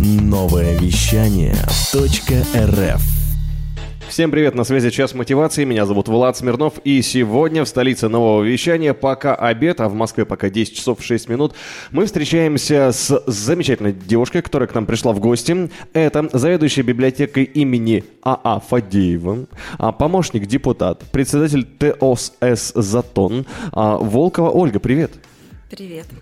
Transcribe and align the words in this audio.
Новое 0.00 0.76
вещание 0.76 1.54
.рф 1.94 3.00
Всем 4.08 4.30
привет, 4.30 4.54
на 4.54 4.64
связи 4.64 4.90
«Час 4.90 5.14
мотивации», 5.14 5.64
меня 5.64 5.86
зовут 5.86 6.08
Влад 6.08 6.36
Смирнов, 6.36 6.78
и 6.84 7.00
сегодня 7.00 7.64
в 7.64 7.68
столице 7.68 8.08
нового 8.08 8.42
вещания 8.42 8.92
пока 8.92 9.34
обед, 9.34 9.80
а 9.80 9.88
в 9.88 9.94
Москве 9.94 10.24
пока 10.24 10.50
10 10.50 10.76
часов 10.76 11.02
6 11.02 11.28
минут, 11.28 11.54
мы 11.92 12.06
встречаемся 12.06 12.90
с 12.92 13.22
замечательной 13.26 13.92
девушкой, 13.92 14.42
которая 14.42 14.68
к 14.68 14.74
нам 14.74 14.86
пришла 14.86 15.12
в 15.12 15.20
гости. 15.20 15.70
Это 15.92 16.28
заведующая 16.32 16.82
библиотекой 16.82 17.44
имени 17.44 18.04
А.А. 18.22 18.60
Фадеева, 18.60 19.46
а, 19.78 19.92
помощник 19.92 20.46
депутат, 20.46 21.02
председатель 21.12 21.64
ТОС 21.64 22.34
«Затон» 22.40 23.46
а, 23.72 23.98
Волкова 23.98 24.50
Ольга. 24.50 24.80
Привет. 24.80 25.12
Привет. 25.12 25.33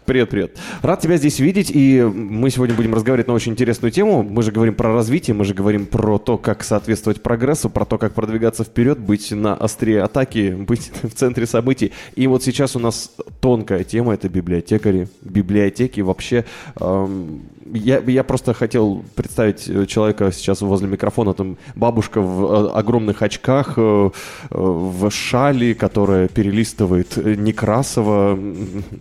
Привет, 0.06 0.30
привет. 0.30 0.56
Рад 0.82 1.00
тебя 1.00 1.16
здесь 1.16 1.40
видеть, 1.40 1.70
и 1.74 2.00
мы 2.00 2.48
сегодня 2.48 2.76
будем 2.76 2.94
разговаривать 2.94 3.26
на 3.26 3.34
очень 3.34 3.52
интересную 3.52 3.90
тему. 3.90 4.22
Мы 4.22 4.42
же 4.42 4.52
говорим 4.52 4.74
про 4.74 4.94
развитие, 4.94 5.34
мы 5.34 5.44
же 5.44 5.52
говорим 5.52 5.86
про 5.86 6.18
то, 6.18 6.38
как 6.38 6.62
соответствовать 6.62 7.22
прогрессу, 7.22 7.68
про 7.68 7.84
то, 7.84 7.98
как 7.98 8.14
продвигаться 8.14 8.62
вперед, 8.62 9.00
быть 9.00 9.32
на 9.32 9.54
острие 9.54 10.02
атаки, 10.02 10.50
быть 10.58 10.92
в 11.02 11.10
центре 11.10 11.46
событий. 11.46 11.92
И 12.14 12.28
вот 12.28 12.44
сейчас 12.44 12.76
у 12.76 12.78
нас 12.78 13.10
тонкая 13.40 13.82
тема, 13.82 14.14
это 14.14 14.28
библиотекари, 14.28 15.08
библиотеки 15.22 16.00
вообще. 16.00 16.44
Эм, 16.80 17.42
я, 17.72 17.98
я 17.98 18.24
просто 18.24 18.54
хотел 18.54 19.04
представить 19.14 19.88
человека 19.88 20.30
сейчас 20.32 20.60
возле 20.60 20.88
микрофона, 20.88 21.34
там 21.34 21.56
бабушка 21.74 22.20
в 22.20 22.68
э, 22.68 22.70
огромных 22.72 23.22
очках, 23.22 23.74
э, 23.76 23.80
э, 23.80 24.10
в 24.50 25.10
шали, 25.10 25.72
которая 25.72 26.28
перелистывает 26.28 27.16
Некрасова 27.16 28.38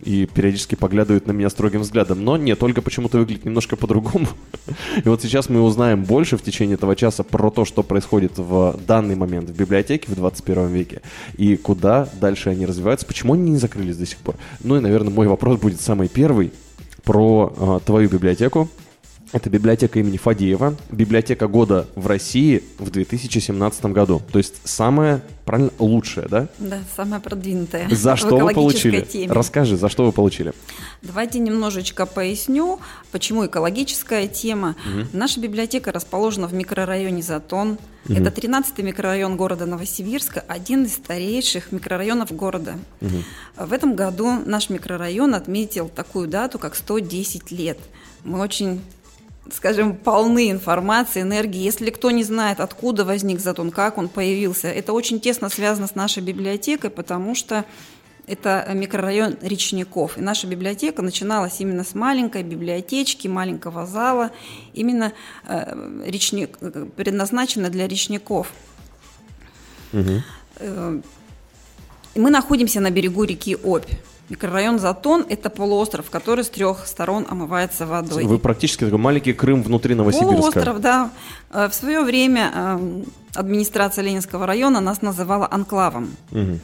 и 0.04 0.26
периодически 0.32 0.74
поглядывает 0.74 1.26
на 1.26 1.32
меня 1.32 1.50
строгим 1.50 1.80
взглядом. 1.80 2.24
Но 2.24 2.36
нет, 2.36 2.62
Ольга 2.62 2.82
почему-то 2.82 3.18
выглядит 3.18 3.44
немножко 3.44 3.76
по-другому. 3.76 4.26
И 5.04 5.08
вот 5.08 5.22
сейчас 5.22 5.48
мы 5.48 5.62
узнаем 5.62 6.04
больше 6.04 6.36
в 6.36 6.42
течение 6.42 6.74
этого 6.74 6.96
часа 6.96 7.22
про 7.22 7.50
то, 7.50 7.64
что 7.64 7.82
происходит 7.82 8.38
в 8.38 8.78
данный 8.86 9.14
момент 9.14 9.50
в 9.50 9.56
библиотеке 9.56 10.10
в 10.10 10.14
21 10.14 10.68
веке 10.68 11.02
и 11.36 11.56
куда 11.56 12.08
дальше 12.20 12.50
они 12.50 12.66
развиваются, 12.66 13.06
почему 13.06 13.34
они 13.34 13.50
не 13.50 13.58
закрылись 13.58 13.96
до 13.96 14.06
сих 14.06 14.18
пор. 14.18 14.36
Ну 14.62 14.76
и, 14.76 14.80
наверное, 14.80 15.12
мой 15.12 15.26
вопрос 15.28 15.58
будет 15.58 15.80
самый 15.80 16.08
первый 16.08 16.52
про 17.04 17.52
э, 17.56 17.80
твою 17.84 18.08
библиотеку. 18.08 18.68
Это 19.32 19.48
библиотека 19.48 19.98
имени 19.98 20.18
Фадеева, 20.18 20.76
библиотека 20.90 21.48
года 21.48 21.86
в 21.94 22.06
России 22.06 22.62
в 22.78 22.90
2017 22.90 23.86
году. 23.86 24.20
То 24.30 24.36
есть 24.36 24.56
самая, 24.64 25.22
правильно, 25.46 25.70
лучшая, 25.78 26.28
да? 26.28 26.48
Да, 26.58 26.80
самая 26.94 27.18
продвинутая. 27.18 27.88
За 27.90 28.16
что 28.16 28.36
вы 28.36 28.52
получили? 28.52 29.00
Теме. 29.00 29.32
Расскажи, 29.32 29.78
за 29.78 29.88
что 29.88 30.04
вы 30.04 30.12
получили? 30.12 30.52
Давайте 31.00 31.38
немножечко 31.38 32.04
поясню, 32.04 32.78
почему 33.10 33.46
экологическая 33.46 34.28
тема. 34.28 34.76
Угу. 34.86 35.06
Наша 35.14 35.40
библиотека 35.40 35.92
расположена 35.92 36.46
в 36.46 36.52
микрорайоне 36.52 37.22
Затон. 37.22 37.78
Угу. 38.06 38.14
Это 38.14 38.28
13-й 38.28 38.82
микрорайон 38.82 39.38
города 39.38 39.64
Новосибирска, 39.64 40.44
один 40.46 40.84
из 40.84 40.92
старейших 40.92 41.72
микрорайонов 41.72 42.32
города. 42.32 42.74
Угу. 43.00 43.64
В 43.66 43.72
этом 43.72 43.96
году 43.96 44.30
наш 44.44 44.68
микрорайон 44.68 45.34
отметил 45.34 45.88
такую 45.88 46.28
дату, 46.28 46.58
как 46.58 46.74
110 46.74 47.50
лет. 47.50 47.78
Мы 48.24 48.38
очень 48.38 48.82
скажем, 49.52 49.96
полны 49.96 50.50
информации, 50.50 51.22
энергии. 51.22 51.60
Если 51.60 51.90
кто 51.90 52.10
не 52.10 52.24
знает, 52.24 52.60
откуда 52.60 53.04
возник 53.04 53.40
Затон, 53.40 53.70
как 53.70 53.98
он 53.98 54.08
появился, 54.08 54.68
это 54.68 54.92
очень 54.92 55.20
тесно 55.20 55.48
связано 55.48 55.86
с 55.86 55.94
нашей 55.94 56.22
библиотекой, 56.22 56.90
потому 56.90 57.34
что 57.34 57.64
это 58.26 58.66
микрорайон 58.72 59.36
речников. 59.42 60.16
И 60.16 60.20
наша 60.20 60.46
библиотека 60.46 61.02
начиналась 61.02 61.60
именно 61.60 61.84
с 61.84 61.94
маленькой 61.94 62.42
библиотечки, 62.44 63.28
маленького 63.28 63.84
зала, 63.86 64.30
именно 64.74 65.12
э, 65.46 66.02
речник, 66.06 66.58
предназначена 66.96 67.68
для 67.68 67.88
речников. 67.88 68.52
Угу. 69.92 70.22
Э, 70.56 71.00
мы 72.14 72.30
находимся 72.30 72.80
на 72.80 72.90
берегу 72.90 73.24
реки 73.24 73.56
Обь. 73.56 73.86
Микрорайон 74.28 74.78
Затон– 74.78 75.26
это 75.28 75.50
полуостров, 75.50 76.08
который 76.08 76.44
с 76.44 76.48
трех 76.48 76.86
сторон 76.86 77.26
омывается 77.28 77.86
водой. 77.86 78.24
Вы 78.24 78.38
практически 78.38 78.84
такой 78.84 78.98
маленький 78.98 79.32
Крым 79.32 79.62
внутри 79.62 79.94
Новосибирска. 79.94 80.36
Полуостров, 80.36 80.80
да. 80.80 81.10
Э, 81.50 81.68
в 81.68 81.74
свое 81.74 82.00
время 82.02 82.50
э, 82.54 83.02
администрация 83.34 84.02
Ленинского 84.02 84.46
района 84.46 84.80
нас 84.80 85.02
называла 85.02 85.48
анклавом. 85.50 86.16
Угу. 86.30 86.60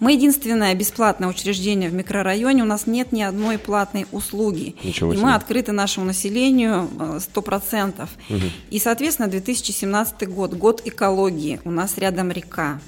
Мы 0.00 0.12
единственное 0.12 0.74
бесплатное 0.74 1.28
учреждение 1.28 1.90
в 1.90 1.92
микрорайоне, 1.94 2.62
у 2.62 2.66
нас 2.66 2.86
нет 2.86 3.10
ни 3.10 3.22
одной 3.22 3.58
платной 3.58 4.06
услуги. 4.12 4.76
Ничего 4.84 5.12
себе. 5.12 5.20
И 5.20 5.24
мы 5.24 5.34
открыты 5.34 5.72
нашему 5.72 6.06
населению 6.06 6.88
100%. 6.98 8.08
Угу. 8.30 8.38
И, 8.70 8.78
соответственно, 8.78 9.28
2017 9.28 10.28
год, 10.28 10.54
год 10.54 10.82
экологии. 10.84 11.60
У 11.64 11.70
нас 11.70 11.98
рядом 11.98 12.30
река 12.30 12.80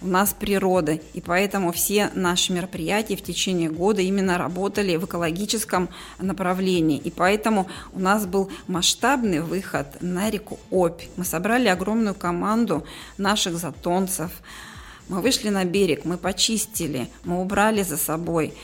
у 0.00 0.06
нас 0.06 0.32
природа, 0.32 1.00
и 1.12 1.20
поэтому 1.20 1.72
все 1.72 2.10
наши 2.14 2.52
мероприятия 2.52 3.16
в 3.16 3.22
течение 3.22 3.68
года 3.68 4.00
именно 4.00 4.38
работали 4.38 4.96
в 4.96 5.06
экологическом 5.06 5.88
направлении, 6.20 6.98
и 6.98 7.10
поэтому 7.10 7.68
у 7.92 7.98
нас 7.98 8.26
был 8.26 8.50
масштабный 8.68 9.40
выход 9.40 10.00
на 10.00 10.30
реку 10.30 10.58
Обь. 10.70 11.02
Мы 11.16 11.24
собрали 11.24 11.68
огромную 11.68 12.14
команду 12.14 12.84
наших 13.16 13.56
затонцев, 13.56 14.30
мы 15.08 15.20
вышли 15.20 15.48
на 15.48 15.64
берег, 15.64 16.04
мы 16.04 16.18
почистили, 16.18 17.08
мы 17.24 17.40
убрали 17.40 17.82
за 17.82 17.96
собой. 17.96 18.54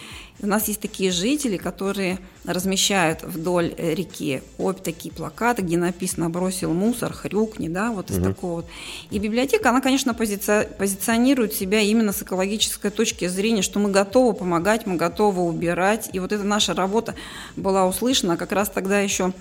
У 0.41 0.47
нас 0.47 0.67
есть 0.69 0.81
такие 0.81 1.13
жители, 1.13 1.57
которые 1.57 2.19
размещают 2.45 3.23
вдоль 3.23 3.73
э, 3.77 3.95
реки 3.95 4.43
Обь 4.59 4.83
такие 4.83 5.15
плакаты, 5.15 5.63
где 5.63 5.77
написано 5.77 6.29
«бросил 6.29 6.73
мусор, 6.75 7.13
хрюкни», 7.13 7.69
да, 7.69 7.93
вот 7.93 8.11
из 8.11 8.19
угу. 8.19 8.27
такого 8.27 8.55
вот. 8.57 8.67
И 9.11 9.19
библиотека, 9.19 9.71
она, 9.71 9.81
конечно, 9.81 10.13
позиция, 10.13 10.65
позиционирует 10.65 11.55
себя 11.55 11.81
именно 11.81 12.13
с 12.13 12.23
экологической 12.23 12.91
точки 12.91 13.29
зрения, 13.29 13.63
что 13.63 13.79
мы 13.79 13.91
готовы 13.91 14.35
помогать, 14.35 14.87
мы 14.87 14.97
готовы 14.97 15.43
убирать. 15.43 16.11
И 16.13 16.19
вот 16.19 16.33
эта 16.33 16.43
наша 16.43 16.75
работа 16.75 17.15
была 17.57 17.87
услышана 17.87 18.37
как 18.37 18.53
раз 18.53 18.69
тогда 18.69 19.01
еще 19.01 19.33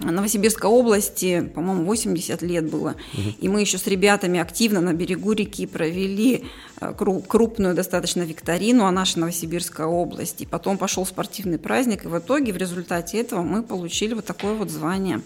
Новосибирской 0.00 0.68
области, 0.68 1.40
по-моему, 1.54 1.84
80 1.84 2.42
лет 2.42 2.68
было. 2.70 2.96
Угу. 3.14 3.22
И 3.40 3.48
мы 3.48 3.60
еще 3.62 3.78
с 3.78 3.86
ребятами 3.86 4.38
активно 4.38 4.80
на 4.80 4.92
берегу 4.92 5.32
реки 5.32 5.66
провели 5.66 6.44
э, 6.80 6.92
крупную 6.96 7.74
достаточно 7.74 8.22
викторину 8.22 8.84
о 8.84 8.90
нашей 8.90 9.20
Новосибирской 9.20 9.86
области. 9.86 10.46
Потом 10.50 10.76
пошел 10.76 11.06
спортивный 11.06 11.58
праздник, 11.58 12.04
и 12.04 12.08
в 12.08 12.18
итоге 12.18 12.52
в 12.52 12.56
результате 12.56 13.18
этого 13.18 13.42
мы 13.42 13.62
получили 13.62 14.14
вот 14.14 14.26
такое 14.26 14.54
вот 14.54 14.70
звание. 14.70 15.22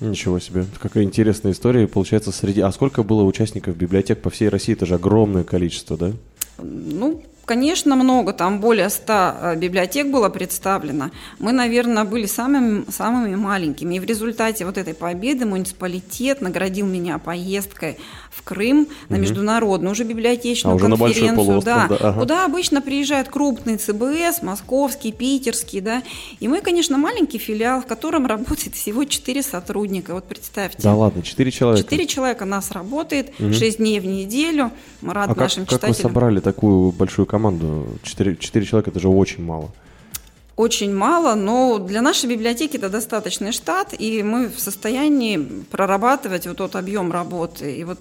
Ничего 0.00 0.38
себе, 0.38 0.66
какая 0.78 1.04
интересная 1.04 1.52
история. 1.52 1.86
Получается, 1.86 2.32
среди... 2.32 2.60
А 2.60 2.70
сколько 2.72 3.02
было 3.02 3.22
участников 3.22 3.76
библиотек 3.76 4.20
по 4.20 4.30
всей 4.30 4.48
России? 4.48 4.74
Это 4.74 4.84
же 4.84 4.94
огромное 4.94 5.44
количество, 5.44 5.96
да? 5.96 6.12
Ну, 6.58 7.22
Конечно, 7.46 7.94
много, 7.94 8.32
там 8.32 8.58
более 8.58 8.90
100 8.90 9.12
э, 9.12 9.56
библиотек 9.56 10.08
было 10.08 10.28
представлено. 10.28 11.12
Мы, 11.38 11.52
наверное, 11.52 12.02
были 12.02 12.26
самыми, 12.26 12.90
самыми 12.90 13.36
маленькими. 13.36 13.94
И 13.94 14.00
в 14.00 14.04
результате 14.04 14.66
вот 14.66 14.76
этой 14.76 14.94
победы 14.94 15.46
муниципалитет 15.46 16.40
наградил 16.40 16.86
меня 16.86 17.18
поездкой 17.18 17.98
в 18.36 18.42
Крым 18.42 18.86
на 19.08 19.16
международную 19.16 19.92
уже 19.92 20.04
библиотечную 20.04 20.74
а, 20.74 20.76
уже 20.76 20.88
конференцию, 20.88 21.54
на 21.54 21.60
да, 21.62 21.86
да, 21.88 21.96
ага. 21.96 22.20
куда 22.20 22.44
обычно 22.44 22.82
приезжают 22.82 23.28
крупные 23.28 23.78
ЦБС, 23.78 24.42
московский, 24.42 25.10
питерский, 25.10 25.80
да. 25.80 26.02
И 26.38 26.48
мы, 26.48 26.60
конечно, 26.60 26.98
маленький 26.98 27.38
филиал, 27.38 27.80
в 27.80 27.86
котором 27.86 28.26
работает 28.26 28.74
всего 28.74 29.04
4 29.04 29.42
сотрудника. 29.42 30.12
Вот 30.12 30.24
представьте. 30.24 30.82
Да 30.82 30.94
ладно, 30.94 31.22
4 31.22 31.50
человека. 31.50 31.82
4 31.82 32.06
человека 32.06 32.44
нас 32.44 32.70
работает, 32.72 33.32
угу. 33.38 33.52
6 33.52 33.78
дней 33.78 34.00
в 34.00 34.06
неделю. 34.06 34.70
Мы 35.00 35.14
рады 35.14 35.32
а 35.34 35.40
нашим 35.40 35.64
как, 35.64 35.76
читателям. 35.76 35.94
Как 35.94 36.04
вы 36.04 36.08
собрали 36.08 36.40
такую 36.40 36.92
большую 36.92 37.26
команду? 37.26 37.86
4, 38.02 38.36
4 38.36 38.66
человека 38.66 38.90
это 38.90 39.00
же 39.00 39.08
очень 39.08 39.42
мало. 39.42 39.70
Очень 40.56 40.94
мало, 40.94 41.34
но 41.34 41.78
для 41.78 42.00
нашей 42.00 42.30
библиотеки 42.30 42.78
это 42.78 42.88
достаточный 42.88 43.52
штат, 43.52 43.94
и 43.98 44.22
мы 44.22 44.48
в 44.48 44.58
состоянии 44.58 45.36
прорабатывать 45.70 46.46
вот 46.46 46.56
тот 46.56 46.76
объем 46.76 47.12
работы. 47.12 47.76
И 47.76 47.84
вот 47.84 47.98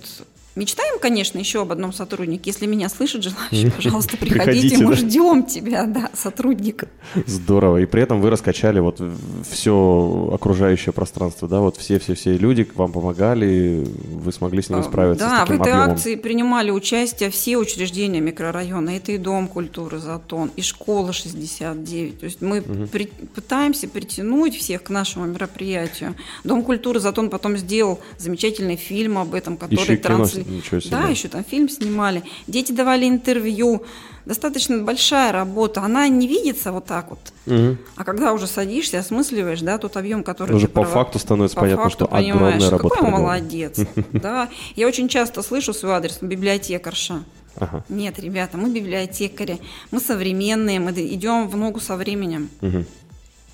Мечтаем, 0.55 0.99
конечно, 0.99 1.37
еще 1.37 1.61
об 1.61 1.73
одном 1.73 1.91
сотруднике. 1.91 2.49
Если 2.49 2.65
меня 2.65 2.87
слышат 2.87 3.23
желающие, 3.23 3.71
пожалуйста, 3.71 4.15
приходите, 4.15 4.69
приходите 4.69 4.77
мы 4.77 4.89
да. 4.91 4.95
ждем 4.95 5.43
тебя, 5.43 5.85
да, 5.85 6.09
сотрудника. 6.13 6.87
Здорово. 7.25 7.79
И 7.79 7.85
при 7.85 8.01
этом 8.01 8.21
вы 8.21 8.29
раскачали 8.29 8.79
вот 8.79 9.01
все 9.49 10.29
окружающее 10.33 10.93
пространство, 10.93 11.49
да, 11.49 11.59
вот 11.59 11.75
все-все-все 11.75 12.37
люди 12.37 12.65
вам 12.73 12.93
помогали, 12.93 13.85
вы 14.09 14.31
смогли 14.31 14.61
с 14.61 14.69
ними 14.69 14.79
а, 14.79 14.83
справиться. 14.83 15.25
Да, 15.25 15.45
с 15.45 15.49
в 15.49 15.51
этой 15.51 15.73
объемом. 15.73 15.91
акции 15.91 16.15
принимали 16.15 16.71
участие 16.71 17.29
все 17.31 17.57
учреждения 17.57 18.21
микрорайона. 18.21 18.91
Это 18.91 19.11
и 19.11 19.17
Дом 19.17 19.49
культуры 19.49 19.97
«Затон», 19.97 20.51
и 20.55 20.61
школа 20.61 21.11
69. 21.11 22.19
То 22.19 22.25
есть 22.25 22.41
мы 22.41 22.61
угу. 22.61 22.87
при, 22.87 23.07
пытаемся 23.07 23.89
притянуть 23.89 24.55
всех 24.55 24.83
к 24.83 24.89
нашему 24.89 25.25
мероприятию. 25.25 26.15
Дом 26.45 26.63
культуры 26.63 27.01
«Затон» 27.01 27.29
потом 27.29 27.57
сделал 27.57 27.99
замечательный 28.17 28.77
фильм 28.77 29.17
об 29.17 29.33
этом, 29.33 29.57
который 29.57 29.97
транслирует 29.97 30.44
Ничего 30.45 30.79
себе. 30.79 30.91
Да, 30.91 31.07
еще 31.07 31.27
там 31.27 31.43
фильм 31.43 31.67
снимали. 31.69 32.23
Дети 32.47 32.71
давали 32.71 33.07
интервью. 33.07 33.83
Достаточно 34.25 34.77
большая 34.83 35.31
работа. 35.31 35.81
Она 35.81 36.07
не 36.07 36.27
видится 36.27 36.71
вот 36.71 36.85
так 36.85 37.09
вот. 37.09 37.19
Мгм. 37.45 37.77
А 37.95 38.03
когда 38.03 38.33
уже 38.33 38.47
садишься, 38.47 38.99
осмысливаешь, 38.99 39.61
да, 39.61 39.77
тот 39.77 39.97
объем, 39.97 40.23
который 40.23 40.55
Уже 40.55 40.67
по 40.67 40.81
права- 40.81 40.93
факту 40.93 41.19
становится 41.19 41.55
по 41.55 41.61
понятно, 41.61 41.83
факту 41.83 41.97
что 41.97 42.05
огромная 42.05 42.33
понимаешь, 42.53 42.71
работа 42.71 42.95
Какой 42.95 43.11
молодец, 43.11 43.79
да. 44.13 44.49
Я 44.75 44.87
очень 44.87 45.07
часто 45.09 45.43
слышу 45.43 45.73
свой 45.73 45.93
адрес, 45.93 46.17
библиотекарша. 46.21 47.23
Ага. 47.57 47.85
Нет, 47.87 48.19
ребята, 48.19 48.57
мы 48.57 48.69
библиотекари, 48.71 49.59
мы 49.91 49.99
современные, 49.99 50.79
мы 50.79 50.91
идем 50.91 51.47
в 51.47 51.55
ногу 51.55 51.79
со 51.79 51.95
временем. 51.95 52.49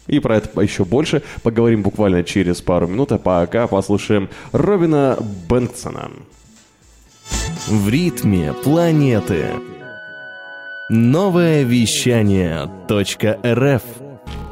И 0.07 0.19
про 0.19 0.37
это 0.37 0.59
еще 0.61 0.83
больше 0.83 1.21
поговорим 1.43 1.83
буквально 1.83 2.23
через 2.23 2.61
пару 2.61 2.87
минут, 2.87 3.11
а 3.11 3.17
пока 3.17 3.67
послушаем 3.67 4.29
Робина 4.51 5.17
Бэнксона. 5.47 6.11
В 7.67 7.89
ритме 7.89 8.53
планеты. 8.53 9.45
Новое 10.89 11.63
вещание 11.63 12.69
.рф. 12.89 13.83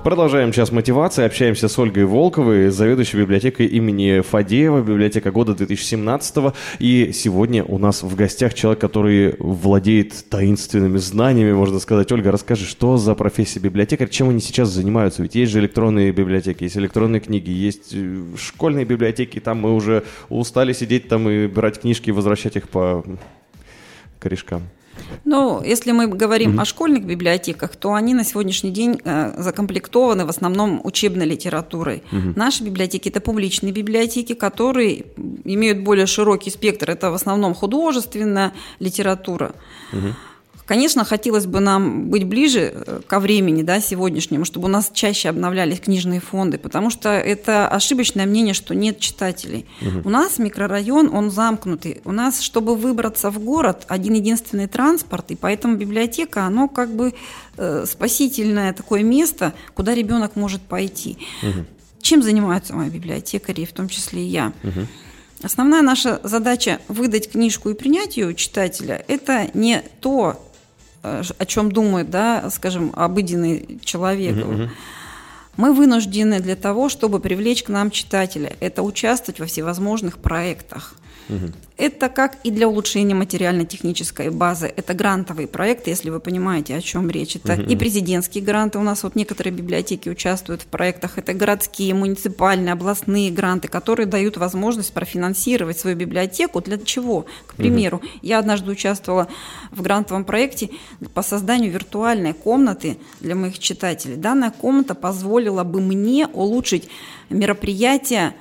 Продолжаем 0.04 0.54
час 0.54 0.72
мотивации, 0.72 1.26
общаемся 1.26 1.68
с 1.68 1.78
Ольгой 1.78 2.06
Волковой, 2.06 2.70
заведующей 2.70 3.20
библиотекой 3.20 3.66
имени 3.66 4.22
Фадеева, 4.22 4.82
библиотека 4.82 5.30
года 5.30 5.54
2017 5.54 6.54
И 6.80 7.12
сегодня 7.14 7.66
у 7.66 7.78
нас 7.78 8.02
в 8.02 8.16
гостях 8.16 8.54
человек, 8.54 8.80
который 8.80 9.36
владеет 9.40 10.30
таинственными 10.30 10.98
знаниями, 10.98 11.52
можно 11.52 11.80
сказать. 11.80 12.10
Ольга, 12.14 12.32
расскажи, 12.32 12.66
что 12.66 12.96
за 12.96 13.14
профессия 13.14 13.60
библиотекарь, 13.60 14.08
чем 14.10 14.30
они 14.30 14.40
сейчас 14.40 14.70
занимаются? 14.70 15.22
Ведь 15.22 15.36
есть 15.36 15.52
же 15.52 15.60
электронные 15.60 16.14
библиотеки, 16.14 16.64
есть 16.64 16.78
электронные 16.78 17.20
книги, 17.20 17.52
есть 17.52 17.90
э, 17.94 18.24
школьные 18.38 18.86
библиотеки, 18.86 19.42
там 19.42 19.60
мы 19.60 19.76
уже 19.76 20.06
устали 20.30 20.72
сидеть 20.72 21.10
там 21.10 21.30
и 21.30 21.48
брать 21.48 21.82
книжки 21.82 22.10
и 22.10 22.14
возвращать 22.14 22.56
их 22.56 22.70
по 22.70 23.04
корешкам. 24.18 24.64
Ну, 25.26 25.62
если 25.64 25.92
мы 25.92 26.08
говорим 26.08 26.60
о 26.60 26.66
школьных 26.66 27.06
библиотеках, 27.06 27.76
то 27.76 27.94
они 27.94 28.14
на 28.14 28.24
сегодняшний 28.24 28.72
день 28.72 29.00
э, 29.04 29.34
закомплектованы 29.38 30.26
в 30.26 30.30
основном 30.30 30.82
учебной 30.84 31.26
литературой. 31.26 32.04
Наши 32.12 32.64
библиотеки 32.64 33.10
это 33.10 33.22
публичные 33.22 33.72
библиотеки, 33.72 34.34
которые 34.34 35.06
имеют 35.46 35.80
более 35.80 36.06
широкий 36.06 36.50
спектр. 36.50 36.92
Это 36.92 37.12
в 37.12 37.14
основном 37.14 37.54
художественная 37.54 38.54
литература. 38.80 39.54
Конечно, 40.70 41.04
хотелось 41.04 41.48
бы 41.48 41.62
нам 41.62 42.12
быть 42.12 42.26
ближе 42.26 42.72
э, 42.76 43.02
ко 43.08 43.20
времени 43.20 43.64
да, 43.64 43.82
сегодняшнему, 43.82 44.46
чтобы 44.46 44.66
у 44.66 44.70
нас 44.70 44.92
чаще 44.94 45.30
обновлялись 45.30 45.80
книжные 45.80 46.20
фонды, 46.20 46.60
потому 46.60 46.92
что 46.92 47.10
это 47.10 47.68
ошибочное 47.68 48.28
мнение, 48.28 48.54
что 48.54 48.76
нет 48.76 49.00
читателей. 49.00 49.66
У 50.04 50.10
нас 50.10 50.38
микрорайон, 50.38 51.10
он 51.12 51.32
замкнутый. 51.32 52.02
У 52.06 52.12
нас, 52.12 52.42
чтобы 52.42 52.76
выбраться 52.76 53.32
в 53.32 53.40
город, 53.40 53.86
один 53.88 54.14
единственный 54.14 54.68
транспорт, 54.68 55.32
и 55.32 55.36
поэтому 55.36 55.76
библиотека, 55.76 56.44
оно 56.44 56.68
как 56.68 56.96
бы 56.96 57.16
э, 57.58 57.86
спасительное 57.88 58.72
такое 58.72 59.02
место, 59.02 59.56
куда 59.74 59.96
ребенок 59.96 60.36
может 60.36 60.62
пойти. 60.62 61.18
Чем 62.00 62.22
занимаются 62.22 62.76
мои 62.76 62.92
библиотекари, 62.92 63.66
в 63.66 63.74
том 63.74 63.90
числе 63.90 64.22
и 64.22 64.28
я? 64.28 64.54
Основная 65.42 65.82
наша 65.82 66.20
задача 66.24 66.80
выдать 66.90 67.32
книжку 67.32 67.70
и 67.70 67.74
принять 67.74 68.18
ее 68.18 68.28
у 68.28 68.34
читателя– 68.34 69.04
это 69.08 69.50
не 69.54 69.82
то, 70.02 70.46
о 71.02 71.46
чем 71.46 71.72
думает, 71.72 72.10
да, 72.10 72.50
скажем, 72.50 72.92
обыденный 72.96 73.80
человек. 73.84 74.36
Мы 75.58 75.74
вынуждены 75.74 76.40
для 76.40 76.56
того, 76.56 76.88
чтобы 76.88 77.20
привлечь 77.20 77.64
к 77.64 77.70
нам 77.70 77.92
читателя, 77.92 78.56
это 78.62 78.82
участвовать 78.82 79.40
во 79.40 79.46
всевозможных 79.46 80.18
проектах. 80.20 80.96
Это 81.78 82.10
как 82.10 82.38
и 82.44 82.52
для 82.52 82.68
улучшения 82.68 83.16
материально-технической 83.16 84.32
базы. 84.32 84.74
Это 84.76 84.94
грантовые 84.94 85.48
проекты, 85.48 85.92
если 85.92 86.10
вы 86.10 86.20
понимаете, 86.20 86.76
о 86.76 86.82
чем 86.82 87.10
речь. 87.10 87.38
Это 87.38 87.54
и 87.54 87.76
президентские 87.78 88.44
гранты. 88.44 88.80
У 88.80 88.84
нас 88.84 89.04
вот 89.04 89.16
некоторые 89.16 89.54
библиотеки 89.54 90.10
участвуют 90.10 90.64
в 90.64 90.66
проектах. 90.66 91.18
Это 91.18 91.34
городские, 91.34 91.94
муниципальные, 91.94 92.74
областные 92.74 93.32
гранты, 93.32 93.70
которые 93.70 94.08
дают 94.08 94.36
возможность 94.36 94.92
профинансировать 94.92 95.80
свою 95.80 95.96
библиотеку. 95.96 96.60
Для 96.62 96.78
чего? 96.78 97.26
К 97.48 97.56
примеру, 97.56 98.02
я 98.22 98.40
однажды 98.40 98.72
участвовала 98.72 99.28
в 99.72 99.82
грантовом 99.82 100.26
проекте 100.26 100.70
по 101.14 101.22
созданию 101.22 101.72
виртуальной 101.72 102.34
комнаты 102.34 102.98
для 103.22 103.36
моих 103.36 103.58
читателей. 103.60 104.18
Данная 104.18 104.52
комната 104.52 104.96
позволила 104.96 105.64
бы 105.64 105.80
мне 105.80 106.28
улучшить 106.28 106.90
мероприятия 107.30 108.34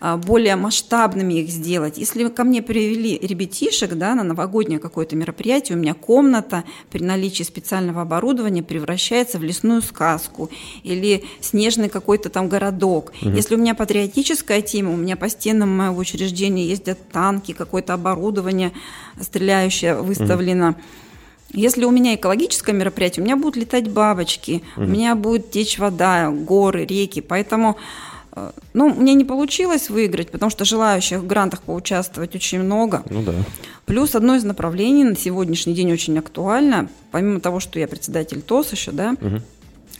более 0.00 0.56
масштабными 0.56 1.34
их 1.34 1.48
сделать. 1.48 1.98
Если 1.98 2.28
ко 2.28 2.44
мне 2.44 2.62
привели 2.62 3.18
ребятишек 3.18 3.94
да, 3.94 4.14
на 4.14 4.22
новогоднее 4.22 4.78
какое-то 4.78 5.16
мероприятие, 5.16 5.76
у 5.76 5.80
меня 5.80 5.94
комната 5.94 6.64
при 6.90 7.02
наличии 7.02 7.42
специального 7.42 8.02
оборудования 8.02 8.62
превращается 8.62 9.38
в 9.38 9.42
лесную 9.42 9.82
сказку 9.82 10.50
или 10.82 11.24
снежный 11.40 11.88
какой-то 11.88 12.28
там 12.28 12.48
городок. 12.48 13.12
Если 13.20 13.54
у 13.54 13.58
меня 13.58 13.74
патриотическая 13.74 14.62
тема, 14.62 14.92
у 14.92 14.96
меня 14.96 15.16
по 15.16 15.28
стенам 15.28 15.76
моего 15.76 15.98
учреждения 15.98 16.66
ездят 16.66 16.98
танки, 17.10 17.52
какое-то 17.52 17.94
оборудование 17.94 18.72
стреляющее 19.20 19.94
выставлено. 19.96 20.76
Если 21.50 21.84
у 21.84 21.90
меня 21.90 22.14
экологическое 22.14 22.74
мероприятие, 22.74 23.22
у 23.22 23.24
меня 23.24 23.36
будут 23.36 23.56
летать 23.56 23.90
бабочки, 23.90 24.62
у 24.76 24.82
меня 24.82 25.14
будет 25.14 25.50
течь 25.50 25.78
вода, 25.78 26.30
горы, 26.30 26.84
реки. 26.84 27.22
Поэтому 27.22 27.78
ну, 28.74 28.94
мне 28.94 29.14
не 29.14 29.24
получилось 29.24 29.90
выиграть, 29.90 30.30
потому 30.30 30.50
что 30.50 30.64
желающих 30.64 31.20
в 31.20 31.26
грантах 31.26 31.62
поучаствовать 31.62 32.34
очень 32.34 32.60
много. 32.60 33.02
Ну 33.10 33.22
да. 33.22 33.32
Плюс 33.86 34.14
одно 34.14 34.36
из 34.36 34.44
направлений 34.44 35.04
на 35.04 35.16
сегодняшний 35.16 35.74
день 35.74 35.92
очень 35.92 36.18
актуально, 36.18 36.88
помимо 37.10 37.40
того, 37.40 37.60
что 37.60 37.78
я 37.78 37.88
председатель 37.88 38.42
ТОС 38.42 38.72
еще, 38.72 38.92
да, 38.92 39.16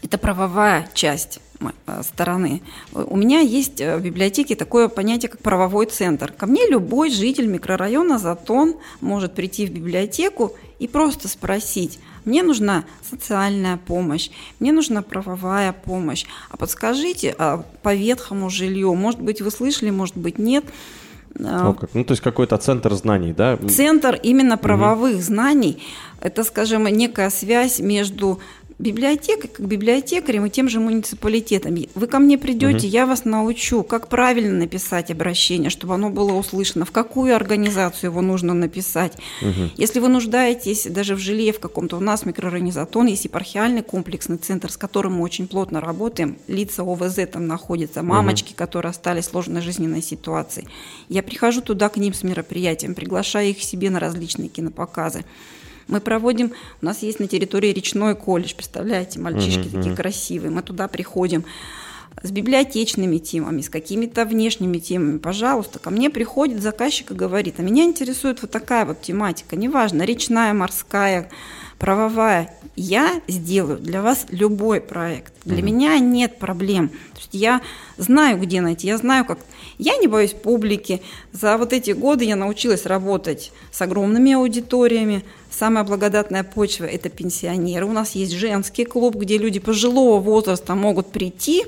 это 0.03 0.19
правовая 0.19 0.89
часть 0.95 1.41
э, 1.61 2.03
стороны. 2.03 2.63
Э, 2.95 3.05
У 3.09 3.17
меня 3.17 3.41
есть 3.41 3.81
э, 3.81 3.97
в 3.97 4.03
библиотеке 4.03 4.55
такое 4.55 4.89
понятие, 4.89 5.29
как 5.29 5.41
правовой 5.41 5.87
центр. 5.87 6.33
Ко 6.33 6.47
мне 6.47 6.69
любой 6.69 7.11
житель 7.11 7.47
микрорайона 7.47 8.19
Затон 8.19 8.77
может 9.01 9.35
прийти 9.35 9.67
в 9.67 9.71
библиотеку 9.71 10.55
и 10.79 10.87
просто 10.87 11.27
спросить, 11.29 11.99
мне 12.29 12.43
нужна 12.43 12.85
социальная 13.03 13.79
помощь, 13.79 14.31
мне 14.61 14.71
нужна 14.73 15.03
правовая 15.03 15.73
помощь, 15.73 16.27
а 16.51 16.57
подскажите 16.57 17.35
а 17.39 17.65
по 17.83 17.95
ветхому 17.95 18.51
жилью, 18.51 18.95
может 18.95 19.21
быть, 19.21 19.41
вы 19.41 19.51
слышали, 19.51 19.91
может 19.91 20.17
быть, 20.17 20.39
нет, 20.39 20.65
О, 21.41 21.75
как. 21.75 21.95
Ну, 21.95 22.05
то 22.05 22.13
есть 22.13 22.23
какой-то 22.23 22.57
центр 22.59 22.95
знаний, 22.95 23.33
да? 23.33 23.57
Центр 23.57 24.19
именно 24.23 24.57
правовых 24.59 25.23
знаний– 25.23 25.83
это, 26.21 26.45
скажем, 26.45 26.87
некая 26.87 27.31
связь 27.31 27.81
между 27.81 28.41
библиотекой, 28.79 29.51
как 29.51 29.67
библиотекарем 29.67 30.47
и 30.47 30.51
тем 30.51 30.69
же 30.69 30.79
муниципалитетом. 30.81 31.77
Вы 31.95 32.07
ко 32.07 32.19
мне 32.19 32.39
придете, 32.39 32.87
я 32.87 33.07
вас 33.07 33.25
научу, 33.25 33.83
как 33.83 34.09
правильно 34.09 34.55
написать 34.55 35.11
обращение, 35.11 35.71
чтобы 35.71 35.95
оно 35.95 36.11
было 36.11 36.33
услышано, 36.33 36.85
в 36.85 36.93
какую 36.93 37.35
организацию 37.35 38.11
его 38.11 38.21
нужно 38.21 38.55
написать. 38.55 39.15
Если 39.77 40.01
вы 40.01 40.09
нуждаетесь 40.09 40.87
даже 40.87 41.15
в 41.15 41.19
жилье 41.19 41.53
в 41.53 41.61
каком-то, 41.61 41.97
у 41.97 42.01
нас 42.01 42.25
микрорганизатон, 42.25 43.07
есть 43.07 43.25
епархиальный 43.25 43.83
комплексный 43.83 44.37
центр, 44.37 44.71
с 44.71 44.77
которым 44.77 45.15
мы 45.15 45.23
очень 45.23 45.49
плотно 45.49 45.81
работаем, 45.81 46.39
лица 46.47 46.83
ОВЗ 46.83 47.19
там 47.33 47.47
находятся, 47.47 48.03
мамочки, 48.03 48.53
которые 48.53 48.91
остались 48.91 49.27
в 49.27 49.31
сложной 49.31 49.61
жизненной 49.61 50.03
ситуации. 50.03 50.67
Я 51.09 51.23
прихожу 51.23 51.63
туда 51.63 51.89
к 51.89 51.97
ним 51.97 52.15
с 52.15 52.23
мероприятием, 52.23 52.95
приглашаю 52.95 53.51
их 53.51 53.63
себе 53.63 53.91
на 53.91 53.99
различные 53.99 54.49
кинопоказы. 54.49 55.25
Мы 55.89 56.01
проводим, 56.01 56.53
у 56.83 56.87
нас 56.87 57.03
есть 57.03 57.19
на 57.19 57.27
территории 57.27 57.73
речной 57.73 58.15
колледж, 58.15 58.55
представляете, 58.55 59.19
мальчишки 59.19 59.69
такие 59.69 59.97
красивые, 59.97 60.51
мы 60.51 60.63
туда 60.63 60.87
приходим 60.87 61.45
с 62.23 62.31
библиотечными 62.31 63.19
темами, 63.19 63.61
с 63.61 63.71
какими-то 63.71 64.25
внешними 64.25 64.79
темами, 64.79 65.19
пожалуйста, 65.19 65.79
ко 65.79 65.91
мне 65.91 66.11
приходит 66.11 66.63
заказчик 66.63 67.11
и 67.11 67.15
говорит, 67.15 67.55
а 67.59 67.63
меня 67.63 67.85
интересует 67.85 68.43
вот 68.43 68.51
такая 68.51 68.85
вот 68.85 69.01
тематика, 69.01 69.57
неважно, 69.57 70.03
речная, 70.03 70.53
морская, 70.53 71.31
правовая, 71.79 72.55
я 72.77 73.21
сделаю 73.29 73.79
для 73.79 74.03
вас 74.03 74.27
любой 74.31 74.81
проект. 74.81 75.33
Для 75.45 75.63
меня 75.63 75.99
нет 75.99 76.39
проблем. 76.39 76.89
То 76.89 77.19
есть 77.19 77.31
я 77.33 77.61
знаю, 77.97 78.39
где 78.39 78.61
найти, 78.61 78.87
я 78.87 78.99
знаю, 78.99 79.25
как... 79.25 79.39
Я 79.79 79.97
не 79.97 80.09
боюсь 80.09 80.33
публики. 80.33 81.03
За 81.33 81.57
вот 81.57 81.73
эти 81.73 81.93
годы 81.93 82.25
я 82.25 82.37
научилась 82.37 82.85
работать 82.87 83.53
с 83.71 83.81
огромными 83.81 84.33
аудиториями. 84.33 85.25
Самая 85.51 85.85
благодатная 85.85 86.45
почва– 86.45 86.85
это 86.87 87.09
пенсионеры. 87.09 87.87
У 87.87 87.93
нас 87.93 88.13
есть 88.13 88.33
женский 88.33 88.85
клуб, 88.85 89.17
где 89.17 89.39
люди 89.39 89.61
пожилого 89.61 90.21
возраста 90.21 90.75
могут 90.75 91.11
прийти, 91.13 91.65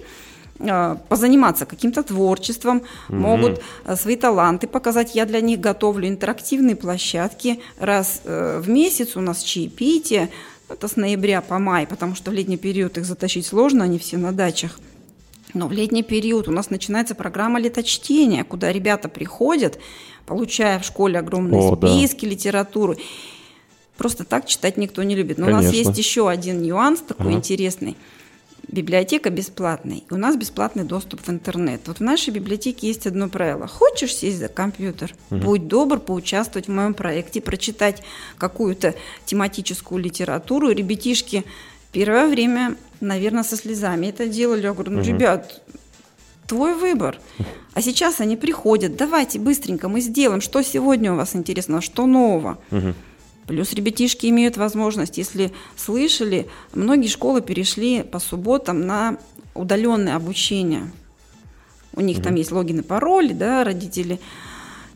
позаниматься 1.09 1.67
каким-то 1.67 2.03
творчеством, 2.03 2.83
могут 3.09 3.61
э, 3.85 3.97
свои 3.97 4.17
таланты 4.17 4.67
показать. 4.67 5.15
Я 5.15 5.25
для 5.27 5.41
них 5.41 5.61
готовлю 5.61 6.07
интерактивные 6.09 6.77
площадки. 6.77 7.61
Раз 7.79 8.21
э, 8.25 8.61
в 8.63 8.69
месяц 8.69 9.17
у 9.17 9.21
нас 9.21 9.43
чаепитие, 9.43 10.29
это 10.69 10.87
с 10.87 10.97
ноября 10.97 11.41
по 11.41 11.59
май, 11.59 11.87
потому 11.87 12.15
что 12.15 12.31
в 12.31 12.35
летний 12.35 12.59
период 12.59 12.99
их 12.99 13.05
затащить 13.05 13.47
сложно, 13.47 13.85
они 13.85 13.99
все 13.99 14.19
на 14.19 14.33
дачах. 14.33 14.79
Но 15.55 15.67
в 15.67 15.73
летний 15.73 16.03
период 16.03 16.47
у 16.49 16.53
нас 16.53 16.71
начинается 16.71 17.15
программа 17.15 17.59
леточтения, 17.59 18.45
куда 18.45 18.71
ребята 18.71 19.09
приходят, 19.09 19.79
получая 20.27 20.79
в 20.79 20.85
школе 20.85 21.19
огромные 21.19 21.61
О, 21.61 21.75
да. 21.75 21.89
списки, 21.89 22.25
литературу. 22.25 22.97
Просто 23.97 24.25
так 24.25 24.47
читать 24.47 24.77
никто 24.77 25.03
не 25.03 25.15
любит. 25.17 25.39
Но 25.39 25.47
у 25.47 25.51
нас 25.51 25.65
Конечно. 25.67 25.89
есть 25.89 25.99
еще 25.99 26.29
один 26.29 26.63
нюанс 26.63 27.01
такой 27.01 27.27
Ага. 27.27 27.37
интересный. 27.37 27.97
Библиотека 28.73 29.31
бесплатная, 29.31 29.99
и 29.99 30.15
у 30.15 30.17
нас 30.17 30.37
бесплатный 30.37 30.85
доступ 30.85 31.23
в 31.23 31.31
интернет. 31.31 31.81
Вот 31.87 31.99
в 31.99 32.03
нашей 32.03 32.31
библиотеке 32.31 32.87
есть 32.87 33.07
одно 33.07 33.29
правило. 33.29 33.67
Хочешь 33.67 34.15
сесть 34.15 34.39
за 34.39 34.49
компьютер, 34.49 35.15
будь 35.31 35.67
добр 35.67 35.99
поучаствовать 35.99 36.69
в 36.69 36.71
моем 36.71 36.95
проекте, 36.95 37.41
прочитать 37.41 38.03
какую-то 38.39 38.95
тематическую 39.25 40.01
литературу. 40.01 40.71
Ребятишки 40.71 41.45
первое 41.91 42.29
время, 42.29 42.77
наверное, 43.01 43.43
со 43.43 43.57
слезами 43.57 44.07
это 44.07 44.29
делали. 44.29 44.63
Я 44.63 44.73
говорю, 44.73 44.93
ну, 44.93 45.03
ребят, 45.03 45.61
твой 46.47 46.75
выбор. 46.75 47.19
А 47.73 47.83
сейчас 47.83 48.21
они 48.21 48.37
приходят, 48.37 48.97
давайте 48.97 49.39
быстренько 49.39 49.89
мы 49.89 50.01
сделаем, 50.01 50.41
что 50.41 50.61
сегодня 50.61 51.13
у 51.13 51.17
вас 51.17 51.37
интересного, 51.37 51.81
что 51.81 52.05
нового. 52.05 52.59
Плюс 53.51 53.73
ребятишки 53.73 54.27
имеют 54.27 54.57
возможность, 54.57 55.19
если 55.19 55.51
слышали, 55.77 56.47
многие 56.73 57.09
школы 57.09 57.41
перешли 57.41 58.05
по 58.05 58.21
субботам 58.21 58.87
на 58.87 59.17
удаленное 59.55 60.15
обучение. 60.15 60.89
У 61.97 62.01
них 62.01 62.23
там 62.23 62.37
есть 62.37 62.53
логин 62.53 62.79
и 62.79 62.83
пароли, 62.83 63.33
да, 63.33 63.65
родители. 63.65 64.21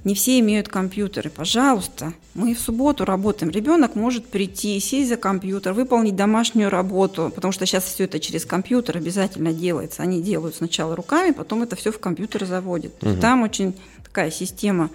Не 0.04 0.14
все 0.14 0.38
имеют 0.38 0.68
компьютеры. 0.68 1.30
Пожалуйста, 1.30 2.12
мы 2.34 2.54
в 2.54 2.60
субботу 2.60 3.04
работаем. 3.04 3.50
Ребенок 3.50 3.96
может 3.96 4.24
прийти, 4.26 4.78
сесть 4.78 5.08
за 5.08 5.16
компьютер, 5.16 5.72
выполнить 5.72 6.14
домашнюю 6.14 6.70
работу, 6.70 7.32
потому 7.34 7.50
что 7.50 7.66
сейчас 7.66 7.82
все 7.82 8.04
это 8.04 8.20
через 8.20 8.44
компьютер 8.44 8.98
обязательно 8.98 9.52
делается. 9.52 10.04
Они 10.04 10.22
делают 10.22 10.54
сначала 10.54 10.94
руками, 10.94 11.32
потом 11.32 11.64
это 11.64 11.74
все 11.74 11.90
в 11.90 11.98
компьютер 11.98 12.44
заводят. 12.44 12.92
Там 13.20 13.42
очень 13.42 13.74
такая 14.04 14.30
система 14.30 14.90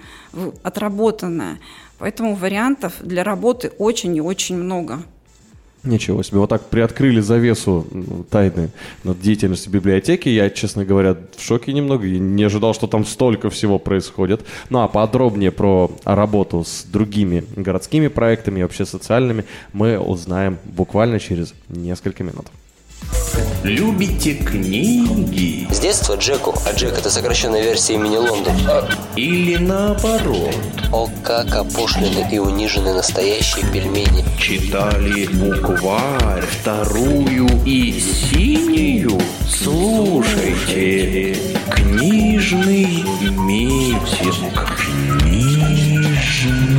отработанная. 0.63 1.59
Поэтому 1.99 2.35
вариантов 2.35 2.93
для 3.01 3.23
работы 3.23 3.71
очень 3.77 4.15
и 4.15 4.21
очень 4.21 4.57
много. 4.57 5.03
Ничего 5.83 6.21
себе, 6.23 6.39
вот 6.39 6.49
так 6.49 6.65
приоткрыли 6.65 7.21
завесу 7.21 7.87
тайны 8.29 8.69
над 9.05 9.21
деятельностью 9.21 9.71
библиотеки. 9.71 10.27
Я, 10.27 10.49
честно 10.49 10.83
говоря, 10.83 11.15
в 11.37 11.41
шоке 11.41 11.71
немного. 11.71 12.05
Я 12.05 12.19
не 12.19 12.43
ожидал, 12.43 12.73
что 12.73 12.87
там 12.87 13.05
столько 13.05 13.49
всего 13.49 13.79
происходит. 13.79 14.45
Ну 14.69 14.79
а 14.79 14.89
подробнее 14.89 15.51
про 15.51 15.89
работу 16.03 16.65
с 16.65 16.83
другими 16.83 17.45
городскими 17.55 18.09
проектами 18.09 18.59
и 18.59 18.63
вообще 18.63 18.85
социальными 18.85 19.45
мы 19.71 19.97
узнаем 19.97 20.57
буквально 20.65 21.17
через 21.17 21.53
несколько 21.69 22.25
минут. 22.25 22.47
Любите 23.63 24.33
книги 24.33 25.67
С 25.71 25.79
детства 25.79 26.15
Джеку, 26.15 26.55
а 26.65 26.73
Джек 26.73 26.97
это 26.97 27.09
сокращенная 27.09 27.61
версия 27.61 27.95
имени 27.95 28.17
Лондон. 28.17 28.53
или 29.15 29.57
наоборот? 29.57 30.55
О, 30.91 31.09
как 31.23 31.55
опошлены 31.55 32.27
и 32.31 32.39
унижены 32.39 32.93
настоящие 32.93 33.65
пельмени. 33.71 34.23
Читали 34.39 35.27
букварь, 35.27 36.41
вторую 36.41 37.47
и 37.65 37.99
синюю? 37.99 39.19
Слушайте, 39.47 41.37
книжный 41.69 43.03
митинг. 43.21 44.77
Книжный 45.19 46.78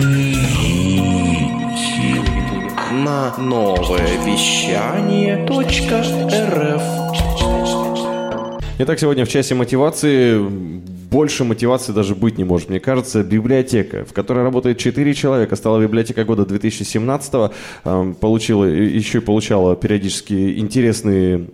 новое 3.38 4.24
вещание 4.24 5.46
.рф 5.46 6.82
Итак, 8.78 8.98
сегодня 8.98 9.24
в 9.24 9.28
часе 9.28 9.54
мотивации 9.54 10.38
больше 11.10 11.44
мотивации 11.44 11.92
даже 11.92 12.14
быть 12.14 12.38
не 12.38 12.44
может. 12.44 12.70
Мне 12.70 12.80
кажется, 12.80 13.22
библиотека, 13.22 14.04
в 14.04 14.12
которой 14.12 14.42
работает 14.44 14.78
4 14.78 15.12
человека, 15.14 15.56
стала 15.56 15.80
библиотека 15.82 16.24
года 16.24 16.46
2017 16.46 17.52
эм, 17.84 18.14
получила, 18.14 18.64
еще 18.64 19.18
и 19.18 19.20
получала 19.20 19.76
периодически 19.76 20.58
интересные 20.58 21.46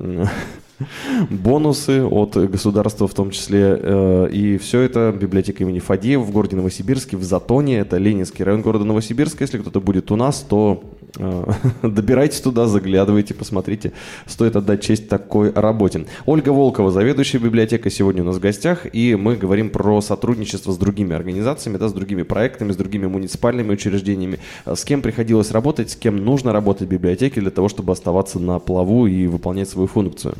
бонусы 1.30 2.04
от 2.04 2.36
государства 2.36 3.08
в 3.08 3.14
том 3.14 3.30
числе. 3.30 3.78
э, 3.80 4.28
И 4.30 4.58
все 4.58 4.80
это 4.80 5.14
библиотека 5.18 5.64
имени 5.64 5.78
Фадеева 5.78 6.22
в 6.22 6.30
городе 6.30 6.56
Новосибирске, 6.56 7.16
в 7.16 7.24
Затоне. 7.24 7.78
Это 7.78 7.96
Ленинский 7.96 8.44
район 8.44 8.62
города 8.62 8.84
Новосибирска. 8.84 9.42
Если 9.42 9.58
кто-то 9.58 9.80
будет 9.80 10.10
у 10.10 10.16
нас, 10.16 10.40
то 10.48 10.82
добирайтесь 11.82 12.40
туда, 12.40 12.66
заглядывайте, 12.66 13.34
посмотрите. 13.34 13.92
Стоит 14.26 14.56
отдать 14.56 14.82
честь 14.82 15.08
такой 15.08 15.50
работе. 15.52 16.06
Ольга 16.26 16.50
Волкова, 16.50 16.90
заведующая 16.90 17.40
библиотекой, 17.40 17.90
сегодня 17.90 18.22
у 18.22 18.26
нас 18.26 18.36
в 18.36 18.40
гостях. 18.40 18.86
И 18.92 19.14
мы 19.14 19.36
говорим 19.36 19.70
про 19.70 20.00
сотрудничество 20.00 20.72
с 20.72 20.78
другими 20.78 21.14
организациями, 21.14 21.78
да, 21.78 21.88
с 21.88 21.92
другими 21.92 22.22
проектами, 22.22 22.72
с 22.72 22.76
другими 22.76 23.06
муниципальными 23.06 23.72
учреждениями. 23.72 24.38
Э, 24.64 24.74
С 24.74 24.84
кем 24.84 25.02
приходилось 25.02 25.50
работать, 25.50 25.90
с 25.90 25.96
кем 25.96 26.24
нужно 26.24 26.52
работать 26.52 26.88
в 26.88 26.90
библиотеке 26.90 27.40
для 27.40 27.50
того, 27.50 27.68
чтобы 27.68 27.92
оставаться 27.92 28.38
на 28.38 28.58
плаву 28.58 29.06
и 29.06 29.26
выполнять 29.26 29.68
свою 29.68 29.88
функцию. 29.88 30.34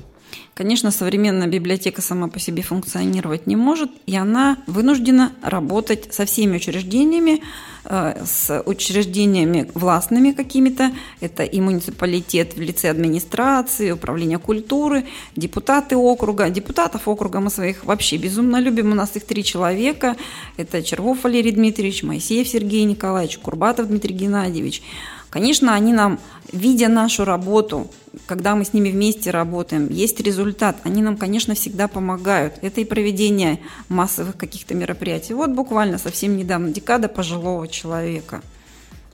Конечно, 0.57 0.91
современная 0.91 1.49
библиотека 1.49 2.01
сама 2.01 2.29
по 2.29 2.39
себе 2.39 2.63
функционировать 2.63 3.47
не 3.47 3.57
может, 3.57 3.91
и 4.07 4.17
она 4.17 4.57
вынуждена 4.67 5.33
работать 5.43 6.15
со 6.15 6.25
всеми 6.25 6.57
учреждениями, 6.57 7.43
э, 7.85 8.25
с 8.25 8.63
учреждениями 8.65 9.71
властными 9.75 10.33
какими-то. 10.33 10.93
Это 11.21 11.43
и 11.43 11.61
муниципалитет 11.61 12.57
в 12.57 12.61
лице 12.63 12.89
администрации, 12.89 13.91
управления 13.91 14.39
культуры, 14.39 15.05
депутаты 15.37 15.95
округа. 15.95 16.49
Депутатов 16.49 17.07
округа 17.07 17.41
мы 17.41 17.51
своих 17.51 17.85
вообще 17.85 18.17
безумно 18.17 18.59
любим. 18.59 18.93
У 18.93 18.95
нас 18.95 19.15
их 19.15 19.27
три 19.27 19.45
человека. 19.45 20.17
Это 20.57 20.83
Червов 20.83 21.25
Валерий 21.25 21.53
Дмитриевич, 21.53 22.03
Моисеев 22.03 22.49
Сергей 22.49 22.85
Николаевич, 22.85 23.37
Курбатов 23.37 23.89
Дмитрий 23.89 24.15
Геннадьевич. 24.15 24.83
Конечно, 25.31 25.75
они 25.75 25.93
нам, 25.93 26.19
видя 26.53 26.89
нашу 26.89 27.25
работу, 27.25 27.91
когда 28.27 28.55
мы 28.55 28.65
с 28.65 28.73
ними 28.73 28.91
вместе 28.91 29.31
работаем, 29.31 29.89
есть 29.91 30.21
результат, 30.21 30.79
они 30.85 31.03
нам, 31.03 31.17
конечно, 31.17 31.55
всегда 31.55 31.89
помогают. 31.89 32.55
Это 32.63 32.81
и 32.81 32.85
проведение 32.85 33.61
массовых 33.89 34.37
каких-то 34.37 34.75
мероприятий. 34.75 35.35
Вот 35.35 35.51
буквально 35.51 35.99
совсем 35.99 36.37
недавно 36.37 36.71
декада 36.71 37.09
пожилого 37.09 37.69
человека. 37.69 38.43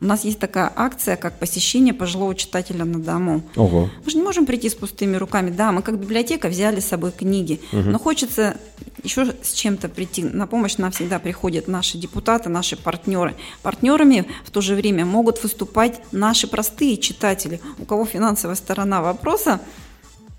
У 0.00 0.04
нас 0.04 0.24
есть 0.24 0.40
такая 0.40 0.72
акция, 0.74 1.14
как 1.14 1.38
посещение 1.38 1.94
пожилого 1.94 2.34
читателя 2.34 2.84
на 2.84 2.98
дому. 2.98 3.42
Ого. 3.54 3.88
Мы 4.04 4.10
же 4.10 4.16
не 4.16 4.24
можем 4.24 4.46
прийти 4.46 4.68
с 4.68 4.74
пустыми 4.74 5.14
руками. 5.16 5.50
Да, 5.50 5.70
мы 5.70 5.82
как 5.82 5.96
библиотека 5.96 6.48
взяли 6.48 6.80
с 6.80 6.86
собой 6.86 7.12
книги, 7.12 7.60
но 7.72 8.00
хочется 8.00 8.56
еще 9.02 9.34
с 9.42 9.52
чем-то 9.52 9.88
прийти. 9.88 10.24
На 10.24 10.46
помощь 10.46 10.76
нам 10.76 10.92
всегда 10.92 11.18
приходят 11.18 11.68
наши 11.68 11.98
депутаты, 11.98 12.48
наши 12.48 12.76
партнеры. 12.76 13.34
Партнерами 13.62 14.26
в 14.44 14.50
то 14.50 14.60
же 14.60 14.74
время 14.74 15.04
могут 15.04 15.42
выступать 15.42 16.00
наши 16.12 16.46
простые 16.46 16.96
читатели, 16.96 17.60
у 17.78 17.84
кого 17.84 18.04
финансовая 18.04 18.56
сторона 18.56 19.02
вопроса 19.02 19.60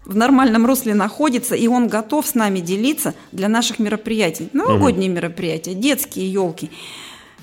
в 0.05 0.15
нормальном 0.15 0.65
русле 0.65 0.93
находится, 0.93 1.55
и 1.55 1.67
он 1.67 1.87
готов 1.87 2.27
с 2.27 2.35
нами 2.35 2.59
делиться 2.59 3.13
для 3.31 3.47
наших 3.47 3.79
мероприятий. 3.79 4.49
Новогодние 4.53 5.09
мероприятия, 5.09 5.73
детские 5.73 6.31
елки. 6.31 6.71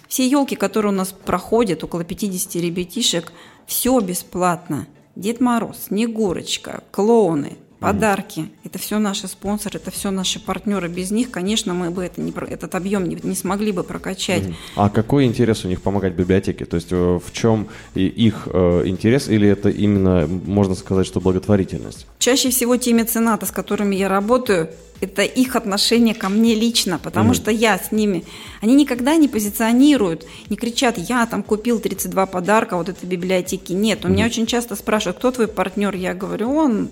Все 0.09 0.27
елки, 0.27 0.57
которые 0.57 0.93
у 0.93 0.97
нас 0.97 1.13
проходят, 1.13 1.85
около 1.85 2.05
50 2.05 2.57
ребятишек, 2.57 3.33
все 3.67 3.99
бесплатно. 4.01 4.87
Дед 5.17 5.41
Мороз, 5.41 5.85
Снегурочка, 5.87 6.83
клоуны, 6.91 7.57
подарки. 7.81 8.51
Это 8.65 8.79
все 8.79 8.99
наши 8.99 9.27
спонсоры, 9.27 9.79
это 9.79 9.91
все 9.91 10.11
наши 10.11 10.39
партнеры. 10.39 10.89
Без 10.89 11.11
них, 11.11 11.31
конечно, 11.31 11.75
мы 11.75 11.91
бы 11.91 12.05
это 12.05 12.21
не, 12.21 12.33
этот 12.49 12.75
объем 12.75 13.09
не, 13.09 13.19
не 13.23 13.35
смогли 13.35 13.73
бы 13.73 13.83
прокачать. 13.83 14.45
А 14.77 14.91
какой 14.91 15.25
интерес 15.25 15.65
у 15.65 15.69
них 15.69 15.81
помогать 15.81 16.13
библиотеке? 16.13 16.67
То 16.67 16.77
есть 16.77 16.89
э, 16.93 16.97
в 16.97 17.33
чем 17.33 17.69
их 17.95 18.49
э, 18.53 18.83
интерес 18.87 19.29
или 19.29 19.49
это 19.49 19.71
именно, 19.71 20.27
можно 20.27 20.75
сказать, 20.75 21.07
что 21.07 21.21
благотворительность? 21.21 22.07
Чаще 22.19 22.51
всего 22.51 22.77
те 22.77 22.93
меценаты, 22.93 23.47
с 23.47 23.51
которыми 23.51 23.97
я 23.97 24.09
работаю, 24.09 24.69
это 25.01 25.23
их 25.23 25.57
отношение 25.57 26.15
ко 26.15 26.29
мне 26.29 26.55
лично, 26.55 27.01
потому 27.03 27.33
что 27.33 27.51
я 27.51 27.79
с 27.79 27.91
ними, 27.91 28.25
они 28.61 28.75
никогда 28.75 29.17
не 29.17 29.29
позиционируют, 29.29 30.27
не 30.51 30.57
кричат, 30.57 30.99
я 30.99 31.25
там 31.25 31.43
купил 31.43 31.81
32 31.81 32.27
подарка 32.27 32.77
вот 32.77 32.91
этой 32.91 33.07
библиотеки. 33.07 33.73
Нет, 33.73 34.05
у 34.05 34.09
меня 34.09 34.27
очень 34.27 34.45
часто 34.45 34.77
спрашивают, 34.77 35.17
кто 35.17 35.31
твой 35.31 35.49
партнер? 35.49 35.95
Я 35.95 36.13
говорю, 36.13 36.55
он 36.55 36.91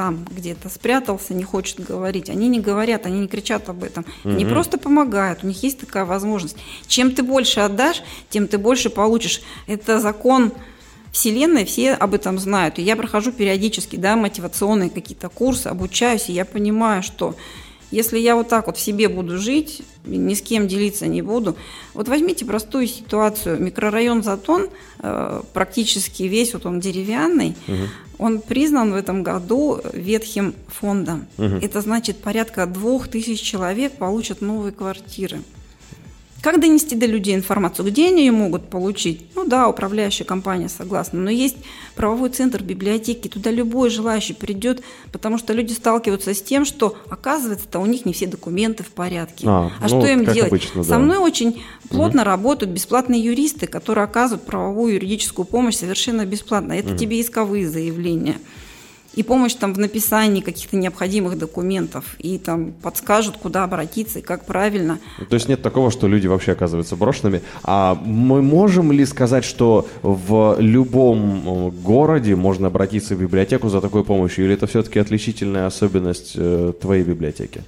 там 0.00 0.24
где-то 0.30 0.70
спрятался, 0.70 1.34
не 1.34 1.44
хочет 1.44 1.78
говорить. 1.78 2.30
Они 2.30 2.48
не 2.48 2.58
говорят, 2.58 3.04
они 3.04 3.20
не 3.20 3.28
кричат 3.28 3.68
об 3.68 3.84
этом. 3.84 4.06
Они 4.24 4.46
просто 4.46 4.78
помогают, 4.78 5.44
у 5.44 5.46
них 5.46 5.62
есть 5.62 5.78
такая 5.78 6.06
возможность. 6.06 6.56
Чем 6.86 7.14
ты 7.14 7.22
больше 7.22 7.60
отдашь, 7.60 8.02
тем 8.30 8.48
ты 8.48 8.56
больше 8.56 8.88
получишь. 8.88 9.42
Это 9.66 10.00
закон 10.00 10.52
Вселенной, 11.12 11.66
все 11.66 11.92
об 11.92 12.14
этом 12.14 12.38
знают. 12.38 12.78
И 12.78 12.82
я 12.82 12.96
прохожу 12.96 13.30
периодически 13.30 13.96
да, 13.96 14.16
мотивационные 14.16 14.88
какие-то 14.88 15.28
курсы, 15.28 15.66
обучаюсь, 15.66 16.30
и 16.30 16.32
я 16.32 16.46
понимаю, 16.46 17.02
что 17.02 17.34
Если 17.90 18.18
я 18.18 18.36
вот 18.36 18.48
так 18.48 18.66
вот 18.66 18.76
в 18.76 18.80
себе 18.80 19.08
буду 19.08 19.36
жить, 19.38 19.82
ни 20.04 20.34
с 20.34 20.42
кем 20.42 20.68
делиться 20.68 21.06
не 21.06 21.22
буду. 21.22 21.56
Вот 21.94 22.08
возьмите 22.08 22.44
простую 22.44 22.86
ситуацию. 22.86 23.60
Микрорайон 23.60 24.22
Затон, 24.22 24.68
э, 25.00 25.42
практически 25.52 26.24
весь, 26.24 26.54
вот 26.54 26.66
он 26.66 26.80
деревянный, 26.80 27.56
он 28.18 28.40
признан 28.40 28.92
в 28.92 28.96
этом 28.96 29.22
году 29.22 29.80
ветхим 29.92 30.54
фондом. 30.68 31.26
Это 31.62 31.80
значит, 31.80 32.18
порядка 32.18 32.66
двух 32.66 33.08
тысяч 33.08 33.40
человек 33.40 33.92
получат 33.92 34.40
новые 34.40 34.72
квартиры. 34.72 35.40
Как 36.42 36.58
донести 36.58 36.96
до 36.96 37.04
людей 37.06 37.34
информацию? 37.34 37.86
Где 37.86 38.08
они 38.08 38.24
ее 38.24 38.32
могут 38.32 38.70
получить? 38.70 39.26
Ну 39.34 39.44
да, 39.46 39.68
управляющая 39.68 40.24
компания 40.24 40.68
согласна, 40.70 41.20
но 41.20 41.30
есть 41.30 41.56
правовой 41.94 42.30
центр 42.30 42.62
библиотеки, 42.62 43.28
туда 43.28 43.50
любой 43.50 43.90
желающий 43.90 44.32
придет, 44.32 44.82
потому 45.12 45.36
что 45.36 45.52
люди 45.52 45.72
сталкиваются 45.72 46.32
с 46.32 46.40
тем, 46.40 46.64
что 46.64 46.96
оказывается-то 47.10 47.78
у 47.78 47.86
них 47.86 48.06
не 48.06 48.14
все 48.14 48.26
документы 48.26 48.82
в 48.84 48.88
порядке. 48.88 49.46
А, 49.46 49.70
А, 49.80 49.82
ну, 49.82 49.88
что 49.88 50.06
им 50.06 50.24
делать? 50.24 50.50
обычно, 50.50 50.82
Со 50.82 50.90
да. 50.90 50.98
мной 50.98 51.18
очень 51.18 51.62
плотно 51.90 52.24
работают 52.24 52.72
бесплатные 52.72 53.20
юристы, 53.22 53.66
которые 53.66 54.04
оказывают 54.04 54.46
правовую 54.46 54.94
юридическую 54.94 55.44
помощь 55.44 55.76
совершенно 55.76 56.24
бесплатно. 56.24 56.72
Это 56.72 56.96
тебе 56.96 57.20
исковые 57.20 57.68
заявления. 57.68 58.38
И 59.14 59.22
помощь 59.22 59.54
там 59.54 59.74
в 59.74 59.78
написании 59.78 60.40
каких-то 60.40 60.76
необходимых 60.76 61.36
документов, 61.36 62.14
и 62.18 62.38
там 62.38 62.72
подскажут, 62.72 63.36
куда 63.36 63.64
обратиться 63.64 64.20
и 64.20 64.22
как 64.22 64.44
правильно. 64.44 65.00
То 65.28 65.34
есть 65.34 65.48
нет 65.48 65.62
такого, 65.62 65.90
что 65.90 66.06
люди 66.06 66.28
вообще 66.28 66.52
оказываются 66.52 66.94
брошенными. 66.96 67.42
А 67.64 67.94
мы 67.94 68.40
можем 68.40 68.92
ли 68.92 69.04
сказать, 69.04 69.44
что 69.44 69.88
в 70.02 70.56
любом 70.60 71.42
э, 71.44 71.70
городе 71.82 72.36
можно 72.36 72.68
обратиться 72.68 73.16
в 73.16 73.20
библиотеку 73.20 73.68
за 73.68 73.80
такой 73.80 74.04
помощью? 74.04 74.44
Или 74.44 74.54
это 74.54 74.66
все-таки 74.68 75.00
отличительная 75.00 75.66
особенность 75.66 76.32
э, 76.36 76.72
твоей 76.80 77.02
библиотеки? 77.02 77.62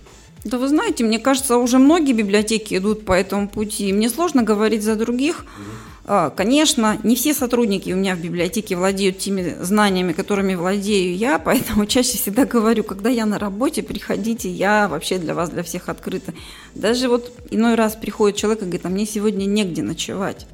Да 0.45 0.59
вы 0.59 0.69
знаете, 0.69 1.05
мне 1.05 1.19
кажется, 1.19 1.57
уже 1.57 1.79
многие 1.79 2.13
библиотеки 2.13 2.77
идут 2.77 3.05
по 3.05 3.13
этому 3.13 3.49
пути. 3.49 3.93
Мне 3.93 4.11
сложно 4.11 4.43
говорить 4.43 4.83
за 4.83 4.97
других. 4.97 5.45
А, 5.47 5.92
Конечно, 6.05 6.99
не 7.05 7.15
все 7.15 7.33
сотрудники 7.33 7.93
у 7.93 7.97
меня 7.97 8.17
в 8.17 8.21
библиотеке 8.21 8.77
владеют 8.77 9.19
теми 9.19 9.57
знаниями, 9.61 10.13
которыми 10.13 10.57
владею 10.57 11.17
я, 11.17 11.39
поэтому 11.45 11.87
чаще 11.87 12.19
всегда 12.19 12.45
говорю, 12.45 12.83
когда 12.83 13.09
я 13.09 13.25
на 13.25 13.39
работе, 13.39 13.83
приходите, 13.83 14.51
я 14.51 14.89
вообще 14.89 15.19
для 15.19 15.35
вас, 15.35 15.51
для 15.51 15.63
всех 15.63 15.89
открыта. 15.89 16.35
Даже 16.75 17.09
вот 17.09 17.33
иной 17.51 17.77
раз 17.77 17.95
приходит 17.95 18.37
человек 18.37 18.63
и 18.63 18.65
говорит, 18.65 18.87
а 18.87 18.89
мне 18.89 19.07
сегодня 19.07 19.45
негде 19.45 19.83
ночевать. 19.83 20.47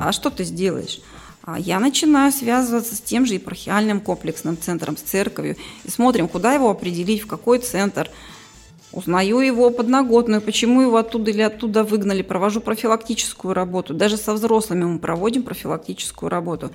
А 0.00 0.12
что 0.12 0.30
ты 0.30 0.44
сделаешь? 0.44 1.00
А 1.46 1.58
я 1.58 1.78
начинаю 1.78 2.32
связываться 2.32 2.96
с 2.96 3.00
тем 3.00 3.26
же 3.26 3.34
епархиальным 3.34 4.00
комплексным 4.00 4.56
центром, 4.56 4.96
с 4.96 5.02
церковью, 5.02 5.56
и 5.84 5.90
смотрим, 5.90 6.26
куда 6.26 6.54
его 6.54 6.70
определить, 6.70 7.22
в 7.22 7.26
какой 7.26 7.58
центр. 7.58 8.10
Узнаю 8.94 9.40
его 9.40 9.70
подноготную, 9.70 10.40
почему 10.40 10.82
его 10.82 10.98
оттуда 10.98 11.32
или 11.32 11.42
оттуда 11.42 11.82
выгнали, 11.82 12.22
провожу 12.22 12.60
профилактическую 12.60 13.52
работу. 13.52 13.92
Даже 13.92 14.16
со 14.16 14.32
взрослыми 14.32 14.84
мы 14.84 14.98
проводим 15.00 15.42
профилактическую 15.42 16.30
работу. 16.30 16.70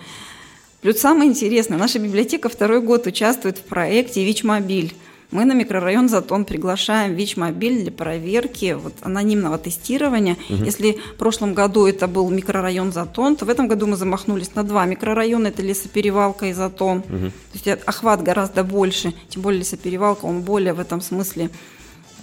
Плюс 0.82 0.98
самое 0.98 1.30
интересное, 1.30 1.78
наша 1.78 1.98
библиотека 1.98 2.50
второй 2.50 2.82
год 2.82 3.08
участвует 3.08 3.58
в 3.58 3.64
проекте 3.64 4.26
ВИЧ-мобиль. 4.26 4.94
Мы 5.32 5.46
на 5.46 5.54
микрорайон 5.54 6.10
Затон 6.10 6.44
приглашаем 6.44 7.14
ВИЧ-мобиль 7.14 7.84
для 7.84 7.92
проверки 7.92 8.74
вот, 8.74 8.94
анонимного 9.02 9.58
тестирования. 9.58 10.36
Если 10.50 11.00
в 11.14 11.16
прошлом 11.16 11.54
году 11.54 11.86
это 11.86 12.08
был 12.08 12.30
микрорайон 12.30 12.92
Затон, 12.92 13.38
то 13.38 13.46
в 13.46 13.50
этом 13.50 13.70
году 13.70 13.88
мы 13.88 13.96
замахнулись 13.96 14.56
на 14.56 14.64
два 14.64 14.86
микрорайона. 14.86 15.48
Это 15.48 15.62
лесоперевалка 15.62 16.48
и 16.48 16.54
Затон. 16.54 17.04
То 17.04 17.32
есть 17.54 17.68
охват 17.86 18.24
гораздо 18.24 18.66
больше. 18.66 19.14
Тем 19.30 19.42
более 19.42 19.60
лесоперевалка, 19.60 20.26
он 20.26 20.42
более 20.42 20.74
в 20.74 20.80
этом 20.82 21.00
смысле 21.00 21.50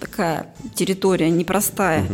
такая 0.00 0.46
территория 0.74 1.30
непростая. 1.30 2.06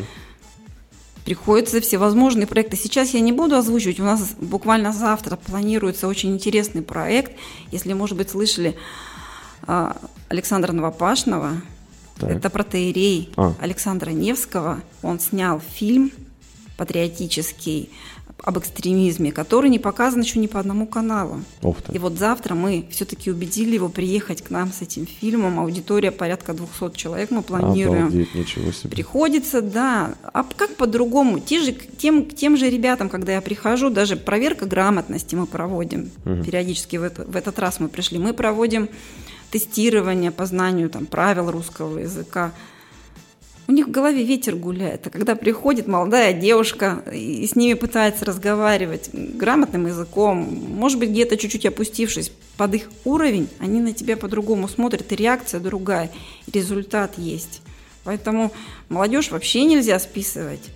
Приходится 1.24 1.80
всевозможные 1.80 2.48
проекты. 2.48 2.76
Сейчас 2.76 3.10
я 3.14 3.20
не 3.20 3.30
буду 3.32 3.54
озвучивать. 3.56 4.00
У 4.00 4.04
нас 4.04 4.34
буквально 4.40 4.92
завтра 4.92 5.36
планируется 5.36 6.08
очень 6.08 6.32
интересный 6.34 6.82
проект. 6.82 7.32
Если, 7.70 7.92
может 7.92 8.16
быть, 8.16 8.30
слышали 8.30 8.76
а, 9.62 9.96
Александра 10.28 10.72
Новопашного. 10.72 11.60
Так. 12.16 12.30
Это 12.30 12.50
протеерей 12.50 13.32
А. 13.36 13.54
Александра 13.60 14.10
Невского. 14.10 14.80
Он 15.02 15.20
снял 15.20 15.60
фильм 15.60 16.10
патриотический 16.76 17.90
об 18.42 18.58
экстремизме, 18.58 19.30
который 19.30 19.70
не 19.70 19.78
показан 19.78 20.22
еще 20.22 20.40
ни 20.40 20.48
по 20.48 20.58
одному 20.58 20.86
каналу. 20.86 21.42
И 21.94 21.98
вот 21.98 22.18
завтра 22.18 22.54
мы 22.56 22.84
все-таки 22.90 23.30
убедили 23.30 23.74
его 23.74 23.88
приехать 23.88 24.42
к 24.42 24.50
нам 24.50 24.72
с 24.72 24.82
этим 24.82 25.06
фильмом. 25.06 25.60
Аудитория 25.60 26.10
порядка 26.10 26.52
200 26.52 26.96
человек 26.96 27.30
мы 27.30 27.42
планируем. 27.42 28.06
Обалдеть, 28.06 28.34
ничего 28.34 28.72
себе. 28.72 28.90
Приходится, 28.90 29.62
да. 29.62 30.14
А 30.32 30.42
как 30.44 30.74
по-другому? 30.74 31.38
Те 31.38 31.60
же, 31.62 31.72
тем, 31.72 32.24
к 32.24 32.34
тем 32.34 32.56
же 32.56 32.68
ребятам, 32.68 33.08
когда 33.11 33.32
я 33.32 33.40
прихожу, 33.40 33.90
даже 33.90 34.16
проверка 34.16 34.66
грамотности 34.66 35.37
мы 35.37 35.46
проводим. 35.46 36.11
Периодически 36.24 36.96
в, 36.96 37.04
это- 37.04 37.24
в 37.24 37.37
этот 37.37 37.58
раз 37.61 37.78
мы 37.78 37.88
пришли. 37.88 38.18
Мы 38.18 38.32
проводим 38.32 38.88
тестирование 39.50 40.30
по 40.32 40.46
знанию 40.46 40.88
там, 40.90 41.06
правил 41.06 41.50
русского 41.50 41.98
языка. 41.98 42.52
У 43.72 43.74
них 43.74 43.88
в 43.88 43.90
голове 43.90 44.22
ветер 44.22 44.54
гуляет. 44.54 45.06
А 45.06 45.11
когда 45.11 45.35
приходит 45.35 45.87
молодая 45.87 46.35
девушка 46.35 47.02
и 47.11 47.46
с 47.46 47.56
ними 47.56 47.72
пытается 47.72 48.26
разговаривать 48.26 49.08
грамотным 49.14 49.87
языком, 49.87 50.37
может 50.76 50.98
быть, 50.98 51.08
где-то 51.08 51.38
чуть-чуть 51.38 51.64
опустившись 51.64 52.32
под 52.58 52.74
их 52.74 52.90
уровень, 53.06 53.48
они 53.61 53.80
на 53.80 53.94
тебя 53.94 54.18
по-другому 54.18 54.68
смотрят, 54.68 55.11
и 55.11 55.16
реакция 55.16 55.58
другая, 55.58 56.11
и 56.46 56.50
результат 56.50 57.16
есть. 57.16 57.62
Поэтому 58.04 58.52
молодежь 58.90 59.30
вообще 59.30 59.64
нельзя 59.64 59.98
списывать. 59.98 60.68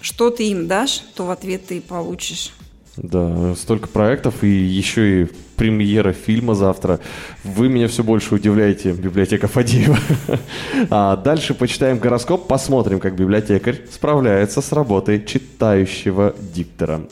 Что 0.00 0.30
ты 0.30 0.48
им 0.48 0.68
дашь, 0.68 1.02
то 1.16 1.26
в 1.26 1.30
ответ 1.30 1.66
ты 1.66 1.76
и 1.76 1.80
получишь. 1.80 2.54
Да, 2.96 3.54
столько 3.54 3.88
проектов 3.88 4.42
и 4.42 4.48
еще 4.48 5.22
и 5.22 5.28
премьера 5.56 6.12
фильма 6.12 6.54
завтра. 6.54 7.00
Вы 7.44 7.68
меня 7.68 7.88
все 7.88 8.02
больше 8.02 8.34
удивляете, 8.34 8.92
библиотека 8.92 9.48
Фадеева. 9.48 9.98
А 10.90 11.16
дальше 11.16 11.54
почитаем 11.54 11.98
гороскоп, 11.98 12.46
посмотрим, 12.46 13.00
как 13.00 13.16
библиотекарь 13.16 13.80
справляется 13.90 14.60
с 14.60 14.72
работой 14.72 15.24
читающего 15.24 16.34
диктора. 16.54 17.02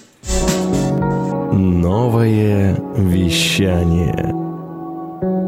Новое 1.52 2.76
вещание. 2.96 4.32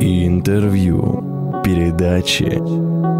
Интервью. 0.01 1.62
Передачи. 1.64 2.59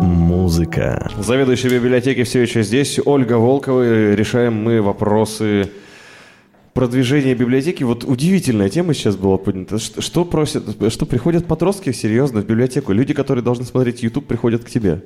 Музыка. 0.03 1.11
Заведующая 1.19 1.71
библиотеки 1.71 2.23
все 2.23 2.43
еще 2.43 2.63
здесь. 2.63 3.01
Ольга 3.05 3.35
Волкова. 3.35 4.15
Решаем 4.15 4.55
мы 4.55 4.81
вопросы 4.83 5.71
продвижения 6.77 7.35
библиотеки. 7.35 7.83
Вот 7.83 8.05
удивительная 8.05 8.69
тема 8.69 8.95
сейчас 8.95 9.17
была 9.17 9.39
поднята. 9.39 9.79
Что, 9.79 10.01
что 10.03 10.25
просят, 10.25 10.93
что 10.93 11.07
приходят 11.07 11.47
подростки 11.47 11.91
серьезно 11.91 12.43
в 12.43 12.47
библиотеку? 12.47 12.93
Люди, 12.93 13.15
которые 13.15 13.43
должны 13.43 13.65
смотреть 13.65 14.03
YouTube, 14.03 14.27
приходят 14.27 14.63
к 14.63 14.71
тебе. 14.71 15.03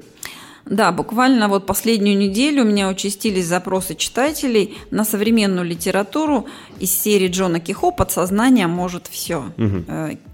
Да, 0.67 0.93
буквально 0.93 1.49
вот 1.49 1.67
последнюю 1.67 2.19
неделю 2.19 2.65
у 2.65 2.67
меня 2.67 2.89
участились 2.89 3.47
запросы 3.47 3.95
читателей 3.95 4.77
на 4.91 5.05
современную 5.05 5.65
литературу 5.65 6.47
из 6.81 6.91
серии 6.91 7.29
Джона 7.29 7.61
Кихо 7.61 7.93
«Подсознание 7.93 8.67
может 8.67 9.07
все». 9.07 9.45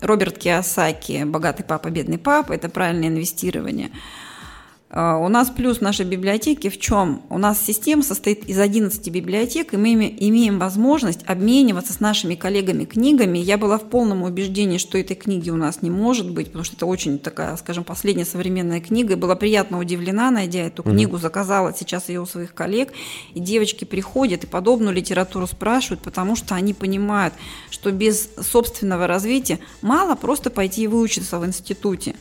Роберт 0.01 0.38
Киосаки 0.38 1.25
«Богатый 1.25 1.62
папа, 1.62 1.90
бедный 1.90 2.18
папа»– 2.18 2.53
это 2.55 2.68
правильное 2.68 3.09
инвестирование. 3.09 3.90
А, 4.88 5.16
У 5.18 5.29
нас 5.29 5.51
плюс 5.51 5.81
нашей 5.81 6.07
библиотеки 6.07 6.68
в 6.68 6.79
чем? 6.79 7.22
У 7.29 7.38
нас 7.38 7.61
система 7.61 8.05
состоит 8.05 8.49
из 8.49 8.59
11 8.59 9.11
библиотек, 9.11 9.75
и 9.75 9.77
мы 9.77 9.94
име- 9.94 10.16
имеем 10.16 10.61
возможность 10.61 11.25
обмениваться 11.27 11.92
с 11.92 11.99
нашими 11.99 12.37
коллегами 12.37 12.85
книгами. 12.85 13.38
Я 13.38 13.59
была 13.59 13.79
в 13.79 13.85
полном 13.90 14.22
убеждении, 14.22 14.79
что 14.79 14.96
этой 14.96 15.16
книги 15.16 15.51
у 15.51 15.57
нас 15.57 15.83
не 15.83 15.90
может 15.90 16.31
быть, 16.31 16.46
потому 16.46 16.64
что 16.64 16.77
это 16.77 16.87
очень 16.87 17.18
такая, 17.18 17.57
скажем, 17.57 17.83
последняя 17.83 18.25
современная 18.25 18.81
книга. 18.81 19.14
И 19.14 19.16
была 19.16 19.35
приятно 19.35 19.81
удивлена, 19.81 20.31
найдя 20.31 20.61
эту 20.61 20.85
книгу, 20.85 21.18
заказала 21.18 21.75
сейчас 21.77 22.09
ее 22.09 22.20
у 22.20 22.27
своих 22.27 22.55
коллег. 22.55 22.92
И 23.35 23.40
девочки 23.40 23.85
приходят 23.85 24.44
и 24.44 24.46
подобную 24.46 24.94
литературу 24.94 25.49
спрашивают, 25.49 26.01
потому 26.01 26.37
что 26.37 26.55
они 26.55 26.75
понимают, 26.75 27.35
что 27.70 27.90
без 27.90 28.31
собственного 28.40 29.09
развития 29.09 29.59
мало 29.83 30.14
просто 30.14 30.49
пойти 30.51 30.85
и 30.85 30.87
выучиться 30.87 31.40
в 31.40 31.44
институте. 31.46 32.14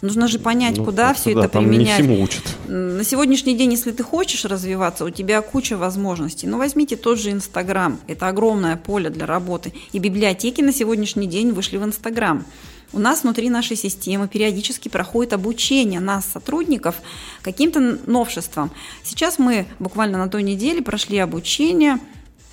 Нужно 0.00 0.28
же 0.28 0.38
понять, 0.38 0.76
Ну, 0.78 0.84
куда 0.84 1.12
все 1.12 1.34
да, 1.34 1.40
это 1.40 1.48
там 1.54 1.64
не 1.64 1.78
применять. 1.78 2.00
всему 2.00 2.22
учат. 2.22 2.42
На 2.68 3.02
сегодняшний 3.02 3.56
день, 3.56 3.72
если 3.72 3.90
ты 3.90 4.02
хочешь 4.04 4.44
развиваться, 4.44 5.04
у 5.04 5.10
тебя 5.10 5.40
куча 5.42 5.76
возможностей. 5.76 6.46
Но 6.46 6.58
возьмите 6.58 6.96
тот 6.96 7.18
же 7.18 7.32
Инстаграм. 7.32 7.98
Это 8.06 8.28
огромное 8.28 8.76
поле 8.76 9.10
для 9.10 9.26
работы. 9.26 9.72
И 9.92 9.98
библиотеки 9.98 10.60
на 10.60 10.72
сегодняшний 10.72 11.26
день 11.26 11.50
вышли 11.50 11.78
в 11.78 11.84
Инстаграм. 11.84 12.44
У 12.92 12.98
нас 12.98 13.22
внутри 13.22 13.50
нашей 13.50 13.76
системы 13.76 14.28
периодически 14.28 14.88
проходит 14.88 15.34
обучение 15.34 16.00
нас, 16.00 16.24
сотрудников, 16.32 16.94
каким-то 17.42 17.98
новшествам. 18.06 18.70
Сейчас 19.02 19.38
мы 19.38 19.66
буквально 19.78 20.16
на 20.16 20.28
той 20.28 20.42
неделе 20.42 20.80
прошли 20.80 21.18
обучение 21.18 21.98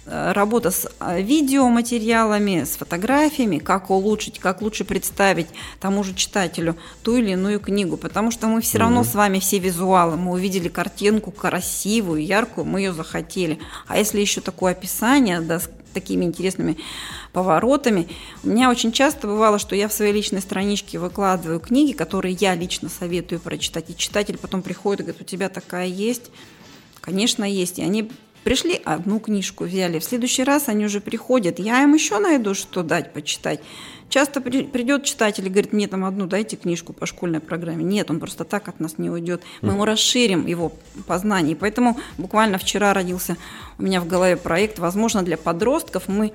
работа 0.05 0.71
с 0.71 0.87
э, 0.99 1.21
видеоматериалами, 1.21 2.63
с 2.63 2.77
фотографиями, 2.77 3.57
как 3.57 3.89
улучшить, 3.89 4.39
как 4.39 4.61
лучше 4.61 4.85
представить 4.85 5.47
тому 5.79 6.03
же 6.03 6.13
читателю 6.13 6.75
ту 7.03 7.17
или 7.17 7.31
иную 7.31 7.59
книгу, 7.59 7.97
потому 7.97 8.31
что 8.31 8.47
мы 8.47 8.61
все 8.61 8.77
равно 8.77 9.03
с 9.03 9.15
вами 9.15 9.39
все 9.39 9.57
визуалы, 9.57 10.15
мы 10.15 10.33
увидели 10.33 10.67
картинку 10.67 11.31
красивую, 11.31 12.23
яркую, 12.23 12.65
мы 12.65 12.81
ее 12.81 12.93
захотели. 12.93 13.59
А 13.87 13.97
если 13.97 14.21
еще 14.21 14.41
такое 14.41 14.73
описание, 14.73 15.41
да, 15.41 15.59
с 15.59 15.69
такими 15.95 16.25
интересными 16.25 16.77
поворотами. 17.31 18.07
У 18.43 18.49
меня 18.49 18.69
очень 18.69 18.91
часто 18.91 19.27
бывало, 19.27 19.57
что 19.59 19.75
я 19.75 19.87
в 19.87 19.93
своей 19.93 20.11
личной 20.11 20.41
страничке 20.41 20.99
выкладываю 20.99 21.59
книги, 21.59 21.93
которые 21.93 22.35
я 22.39 22.53
лично 22.53 22.89
советую 22.89 23.39
прочитать, 23.39 23.89
и 23.89 23.95
читатель 23.95 24.37
потом 24.37 24.61
приходит 24.61 24.99
и 24.99 25.03
говорит, 25.03 25.21
у 25.21 25.25
тебя 25.25 25.47
такая 25.47 25.87
есть? 25.87 26.31
Конечно, 27.01 27.45
есть. 27.45 27.79
И 27.79 27.81
они 27.81 28.11
пришли, 28.45 28.79
одну 28.85 29.19
книжку 29.19 29.63
взяли. 29.63 29.97
В 29.97 30.03
следующий 30.03 30.43
раз 30.43 30.69
они 30.69 30.85
уже 30.85 31.01
приходят, 31.01 31.57
я 31.57 31.81
им 31.81 31.95
еще 31.95 32.19
найду, 32.19 32.53
что 32.53 32.83
дать 32.83 33.11
почитать. 33.11 33.59
Часто 34.07 34.39
при- 34.39 34.63
придет 34.63 35.03
читатель 35.03 35.47
и 35.47 35.49
говорит, 35.49 35.73
мне 35.73 35.87
там 35.87 36.05
одну 36.05 36.27
дайте 36.27 36.55
книжку 36.55 36.93
по 36.93 37.07
школьной 37.07 37.39
программе. 37.39 37.83
Нет, 37.83 38.11
он 38.11 38.19
просто 38.19 38.43
так 38.43 38.67
от 38.67 38.79
нас 38.79 38.99
не 38.99 39.09
уйдет. 39.09 39.41
Мы 39.61 39.73
ему 39.73 39.83
расширим 39.83 40.45
его 40.45 40.71
познание. 41.07 41.55
Поэтому 41.55 41.97
буквально 42.19 42.59
вчера 42.59 42.93
родился 42.93 43.35
у 43.79 43.83
меня 43.83 43.99
в 43.99 44.07
голове 44.07 44.37
проект, 44.37 44.77
возможно, 44.77 45.23
для 45.23 45.37
подростков 45.37 46.07
мы 46.07 46.31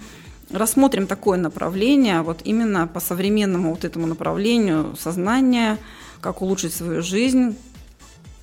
рассмотрим 0.50 1.06
такое 1.06 1.38
направление, 1.38 2.22
вот 2.22 2.40
именно 2.42 2.88
по 2.88 2.98
современному 2.98 3.70
вот 3.70 3.84
этому 3.84 4.08
направлению 4.08 4.96
сознания, 4.98 5.78
как 6.20 6.42
улучшить 6.42 6.74
свою 6.74 7.02
жизнь, 7.02 7.56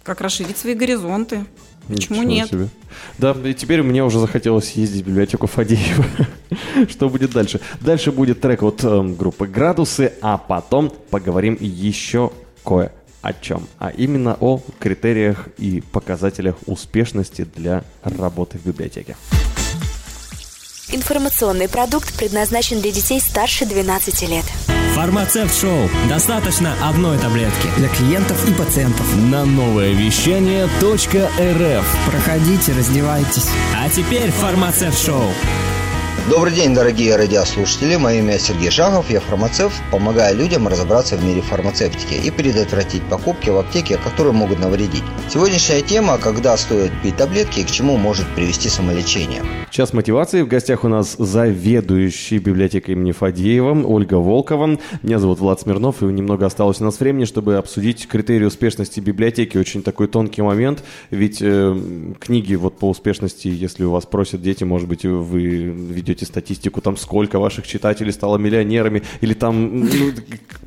как 0.03 0.21
расширить 0.21 0.57
свои 0.57 0.73
горизонты. 0.73 1.45
Почему 1.87 2.19
Ничего 2.19 2.23
нет? 2.23 2.49
себе. 2.49 2.67
Да, 3.17 3.35
и 3.43 3.53
теперь 3.53 3.81
мне 3.81 4.03
уже 4.03 4.19
захотелось 4.19 4.71
ездить 4.71 5.03
в 5.03 5.07
библиотеку 5.07 5.47
Фадеева. 5.47 6.05
Что 6.89 7.09
будет 7.09 7.31
дальше? 7.31 7.59
Дальше 7.81 8.11
будет 8.11 8.41
трек 8.41 8.63
от 8.63 8.83
эм, 8.83 9.15
группы 9.15 9.47
«Градусы», 9.47 10.13
а 10.21 10.37
потом 10.37 10.91
поговорим 11.09 11.57
еще 11.59 12.31
кое 12.63 12.91
о 13.21 13.33
чем, 13.33 13.67
а 13.79 13.89
именно 13.89 14.37
о 14.39 14.61
критериях 14.79 15.49
и 15.57 15.81
показателях 15.91 16.55
успешности 16.65 17.47
для 17.55 17.83
работы 18.03 18.57
в 18.57 18.65
библиотеке. 18.65 19.15
Информационный 20.89 21.67
продукт 21.67 22.17
предназначен 22.17 22.79
для 22.79 22.91
детей 22.91 23.19
старше 23.19 23.65
12 23.65 24.29
лет. 24.29 24.45
Фармацевт 24.97 25.53
шоу. 25.53 25.91
Достаточно 26.09 26.73
одной 26.81 27.19
таблетки. 27.19 27.69
для 27.77 27.87
клиентов 27.87 28.49
и 28.49 28.51
пациентов. 28.51 29.05
На 29.15 29.45
новое 29.45 29.93
вещание 29.93 30.65
.рф 30.65 31.97
Проходите, 32.07 32.73
раздевайтесь. 32.73 33.47
А 33.75 33.89
теперь 33.89 34.31
фармацевт 34.31 34.97
шоу. 34.97 35.29
Добрый 36.29 36.51
день, 36.51 36.75
дорогие 36.75 37.15
радиослушатели. 37.15 37.95
Мое 37.95 38.19
имя 38.19 38.37
Сергей 38.37 38.69
Шахов, 38.69 39.09
я 39.09 39.21
фармацевт, 39.21 39.81
помогаю 39.93 40.35
людям 40.35 40.67
разобраться 40.67 41.15
в 41.15 41.23
мире 41.23 41.39
фармацевтики 41.39 42.15
и 42.15 42.29
предотвратить 42.31 43.01
покупки 43.03 43.49
в 43.49 43.57
аптеке, 43.57 43.97
которые 43.97 44.33
могут 44.33 44.59
навредить. 44.59 45.03
Сегодняшняя 45.29 45.81
тема– 45.81 46.17
когда 46.21 46.57
стоит 46.57 46.91
пить 47.01 47.15
таблетки 47.15 47.61
и 47.61 47.63
к 47.63 47.71
чему 47.71 47.95
может 47.95 48.25
привести 48.35 48.67
самолечение. 48.67 49.41
Час 49.69 49.93
мотивации. 49.93 50.41
В 50.41 50.49
гостях 50.49 50.83
у 50.83 50.89
нас 50.89 51.15
заведующий 51.17 52.39
библиотекой 52.39 52.95
имени 52.95 53.13
Фадеева 53.13 53.85
Ольга 53.85 54.15
Волкова. 54.15 54.77
Меня 55.03 55.19
зовут 55.19 55.39
Влад 55.39 55.61
Смирнов, 55.61 56.03
и 56.03 56.05
немного 56.07 56.45
осталось 56.45 56.81
у 56.81 56.83
нас 56.83 56.99
времени, 56.99 57.23
чтобы 57.23 57.55
обсудить 57.55 58.05
критерии 58.05 58.45
успешности 58.45 58.99
библиотеки. 58.99 59.57
Очень 59.57 59.81
такой 59.81 60.07
тонкий 60.07 60.41
момент, 60.41 60.83
ведь 61.09 61.37
э, 61.41 62.13
книги 62.19 62.55
вот 62.55 62.77
по 62.79 62.89
успешности, 62.89 63.47
если 63.47 63.85
у 63.85 63.91
вас 63.91 64.05
просят 64.05 64.41
дети, 64.41 64.65
может 64.65 64.89
быть, 64.89 65.05
вы 65.05 65.39
ведете 65.39 66.16
статистику, 66.25 66.81
там 66.81 66.97
сколько 66.97 67.39
ваших 67.39 67.67
читателей 67.67 68.11
стало 68.11 68.37
миллионерами, 68.37 69.03
или 69.21 69.33
там 69.33 69.81
ну, 69.81 70.13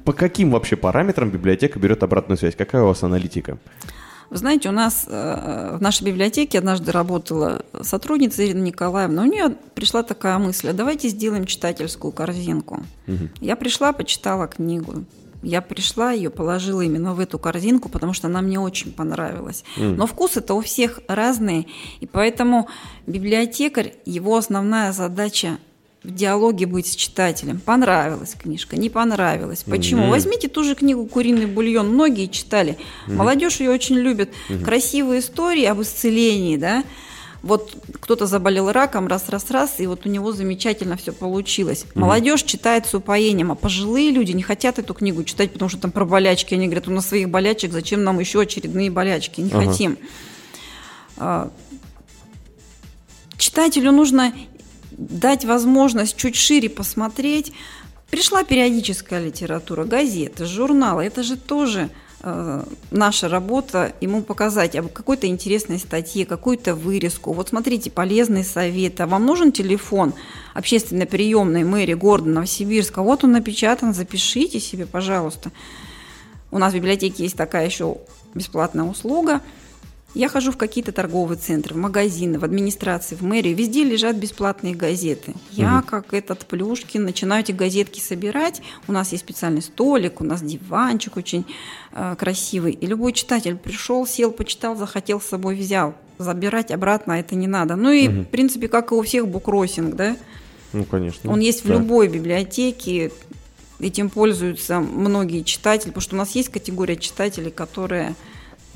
по 0.05 0.13
каким 0.13 0.51
вообще 0.51 0.77
параметрам 0.77 1.31
библиотека 1.31 1.79
берет 1.79 2.03
обратную 2.03 2.39
связь? 2.39 2.55
Какая 2.57 2.83
у 2.83 2.87
вас 2.87 3.03
аналитика? 3.03 3.59
Вы 4.31 4.37
знаете, 4.37 4.69
у 4.69 4.73
нас 4.73 5.07
э, 5.09 5.77
в 5.77 5.83
нашей 5.83 6.05
библиотеке 6.05 6.59
однажды 6.59 6.93
работала 6.93 7.65
сотрудница 7.83 8.47
Ирина 8.47 8.63
Николаевна. 8.63 9.23
У 9.23 9.27
нее 9.27 9.57
пришла 9.75 10.05
такая 10.05 10.39
мысль, 10.39 10.69
а 10.69 10.73
давайте 10.73 11.09
сделаем 11.09 11.47
читательскую 11.47 12.13
корзинку. 12.13 12.85
Я 13.41 13.57
пришла, 13.57 13.93
почитала 13.93 14.47
книгу. 14.47 15.05
Я 15.43 15.63
пришла, 15.63 16.13
ее 16.13 16.31
положила 16.31 16.83
именно 16.83 17.15
в 17.15 17.21
эту 17.21 17.39
корзинку, 17.39 17.89
потому 17.89 18.13
что 18.13 18.27
она 18.27 18.43
мне 18.43 18.61
очень 18.61 18.93
понравилась. 18.93 19.65
Но 19.77 20.07
вкусы-то 20.07 20.55
у 20.55 20.61
всех 20.61 21.01
разные, 21.09 21.67
и 22.01 22.07
поэтому 22.07 22.69
библиотекарь, 23.07 23.95
его 24.05 24.37
основная 24.37 24.93
задача 24.93 25.59
в 26.03 26.15
диалоге 26.15 26.65
быть 26.67 26.87
с 26.87 26.97
читателем. 26.97 27.61
Понравилась 27.61 28.35
книжка, 28.35 28.77
не 28.77 28.89
понравилась. 28.89 29.65
Почему? 29.65 30.09
Возьмите 30.09 30.49
ту 30.49 30.65
же 30.65 30.75
книгу 30.75 31.05
«Куриный 31.07 31.47
бульон». 31.47 31.91
Многие 31.91 32.27
читали. 32.27 32.79
Молодежь 33.07 33.61
ее 33.61 33.71
очень 33.71 33.97
любит. 33.97 34.31
Красивые 34.65 35.21
истории 35.21 35.65
об 35.65 35.83
исцелении, 35.83 36.57
да. 36.57 36.85
Вот 37.43 37.75
кто-то 38.01 38.27
заболел 38.27 38.71
раком, 38.71 39.07
раз-раз-раз, 39.07 39.81
и 39.81 39.87
вот 39.87 40.05
у 40.05 40.11
него 40.11 40.33
замечательно 40.33 40.97
все 40.97 41.13
получилось. 41.13 41.87
Молодежь 41.95 42.43
читает 42.43 42.87
с 42.87 42.95
упоением, 42.95 43.51
а 43.51 43.55
пожилые 43.55 44.11
люди 44.11 44.33
не 44.33 44.43
хотят 44.43 44.79
эту 44.79 44.93
книгу 44.93 45.25
читать, 45.25 45.53
потому 45.53 45.69
что 45.71 45.79
там 45.81 45.91
про 45.91 46.05
болячки. 46.05 46.53
Они 46.53 46.67
говорят, 46.67 46.89
у 46.89 46.91
нас 46.91 47.07
своих 47.09 47.31
болячек, 47.31 47.73
зачем 47.73 48.05
нам 48.05 48.21
еще 48.21 48.43
очередные 48.43 48.91
болячки? 48.91 49.41
Не 49.41 49.53
Ага. 49.53 49.65
хотим. 49.71 49.99
А, 51.17 51.51
Читателю 53.39 53.91
нужно 53.93 54.35
дать 54.93 55.47
возможность 55.47 56.15
чуть 56.17 56.37
шире 56.37 56.69
посмотреть. 56.69 57.53
Пришла 58.11 58.45
периодическая 58.45 59.25
литература, 59.25 59.85
газеты, 59.85 60.45
журналы. 60.45 61.05
Это 61.05 61.23
же 61.23 61.39
тоже 61.39 61.89
наша 62.23 63.29
работа 63.29 63.93
ему 64.01 64.23
показать 64.23 64.77
об 64.77 64.89
какой-то 64.89 65.27
интересной 65.27 65.79
статье, 65.79 66.27
какую-то 66.27 66.75
вырезку. 66.75 67.33
Вот 67.33 67.49
смотрите, 67.49 67.91
полезный 67.91 68.45
совет. 68.45 69.01
А 69.01 69.07
вам 69.07 69.25
нужен 69.25 69.53
телефон 69.53 70.13
общественной 70.53 71.07
приемной 71.07 71.65
мэрии 71.65 71.95
города 71.95 72.29
Новосибирска? 72.29 73.03
Вот 73.03 73.25
он 73.25 73.33
напечатан, 73.33 73.95
запишите 73.95 74.61
себе, 74.61 74.87
пожалуйста. 74.87 75.51
У 76.51 76.59
нас 76.59 76.73
в 76.73 76.77
библиотеке 76.77 77.23
есть 77.23 77.37
такая 77.37 77.67
еще 77.67 77.99
бесплатная 78.35 78.85
услуга. 78.85 79.41
Я 80.13 80.29
хожу 80.29 80.51
в 80.51 80.57
какие-то 80.57 80.91
торговые 80.91 81.39
центры, 81.39 81.75
в 81.75 81.79
магазины, 81.79 82.39
в 82.39 82.45
администрации, 82.45 83.15
в 83.15 83.23
мэрию. 83.23 83.55
Везде 83.57 83.85
лежат 83.85 84.17
бесплатные 84.17 84.75
газеты. 84.75 85.35
Я, 85.53 85.85
как 85.87 86.13
этот 86.13 86.47
Плюшкин, 86.47 87.05
начинаю 87.05 87.43
эти 87.45 87.53
газетки 87.53 88.01
собирать. 88.01 88.61
У 88.89 88.93
нас 88.93 89.13
есть 89.13 89.23
специальный 89.23 89.63
столик, 89.63 90.21
у 90.21 90.25
нас 90.25 90.43
диванчик 90.43 91.17
очень 91.17 91.47
э, 91.93 92.17
красивый. 92.19 92.73
И 92.73 92.87
любой 92.87 93.13
читатель 93.13 93.57
пришел, 93.57 94.05
сел, 94.05 94.33
почитал, 94.33 94.75
захотел 94.75 95.21
с 95.21 95.27
собой 95.27 95.55
взял. 95.55 95.95
Забирать 96.19 96.73
обратно 96.73 97.13
это 97.13 97.37
не 97.37 97.47
надо. 97.47 97.77
Ну 97.77 97.91
и, 97.93 98.09
в 98.09 98.25
принципе, 98.25 98.67
как 98.67 98.91
и 98.91 98.95
у 98.95 99.03
всех, 99.03 99.29
буккроссинг, 99.29 99.95
да? 99.95 100.17
Ну, 100.73 100.85
конечно. 100.85 101.31
Он 101.31 101.39
есть 101.39 101.65
в 101.65 101.69
Да. 101.69 101.75
любой 101.75 102.09
библиотеке. 102.09 103.13
Этим 103.79 104.11
пользуются 104.11 104.81
многие 104.81 105.43
читатели, 105.43 105.89
потому 105.91 106.03
что 106.03 106.15
у 106.17 106.19
нас 106.19 106.33
есть 106.33 106.49
категория 106.51 106.97
читателей, 106.97 107.51
которые, 107.51 108.15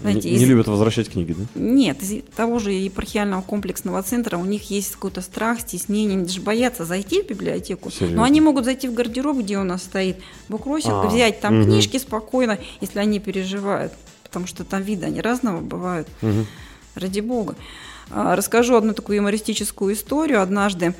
знаете, 0.00 0.28
не, 0.30 0.37
из- 0.37 0.40
не 0.40 0.46
любят 0.46 0.66
возвращать 0.66 1.09
книги, 1.11 1.35
да? 1.38 1.44
нет, 1.54 2.02
из 2.02 2.22
того 2.37 2.59
же 2.59 2.72
епархиального 2.72 3.42
комплексного 3.42 4.02
центра 4.02 4.37
у 4.38 4.44
них 4.44 4.70
есть 4.70 4.92
какой-то 4.92 5.20
страх, 5.20 5.61
стеснение, 5.61 6.16
они 6.16 6.24
даже 6.26 6.40
боятся 6.40 6.85
зайти 6.85 7.22
в 7.22 7.26
библиотеку. 7.28 7.90
Серьезно? 7.90 8.16
Но 8.18 8.22
они 8.24 8.40
могут 8.40 8.64
зайти 8.64 8.88
в 8.88 8.94
гардероб, 8.94 9.38
где 9.38 9.59
у 9.59 9.62
нас 9.64 9.83
стоит 9.85 10.16
букросик, 10.48 10.90
А, 10.92 11.07
взять 11.07 11.40
там 11.40 11.57
мгм. 11.61 11.66
книжки 11.66 11.98
спокойно, 11.98 12.59
если 12.80 12.98
они 12.98 13.20
переживают, 13.20 13.92
потому 14.24 14.46
что 14.46 14.64
там 14.64 14.83
виды, 14.83 15.07
они 15.07 15.20
разного 15.20 15.61
бывают. 15.61 16.09
Ради 16.94 17.20
бога. 17.20 17.57
А, 18.11 18.37
Расскажу 18.37 18.76
одну 18.76 18.92
такую 18.94 19.16
юмористическую 19.16 19.94
историю. 19.94 20.42
Однажды 20.42 20.94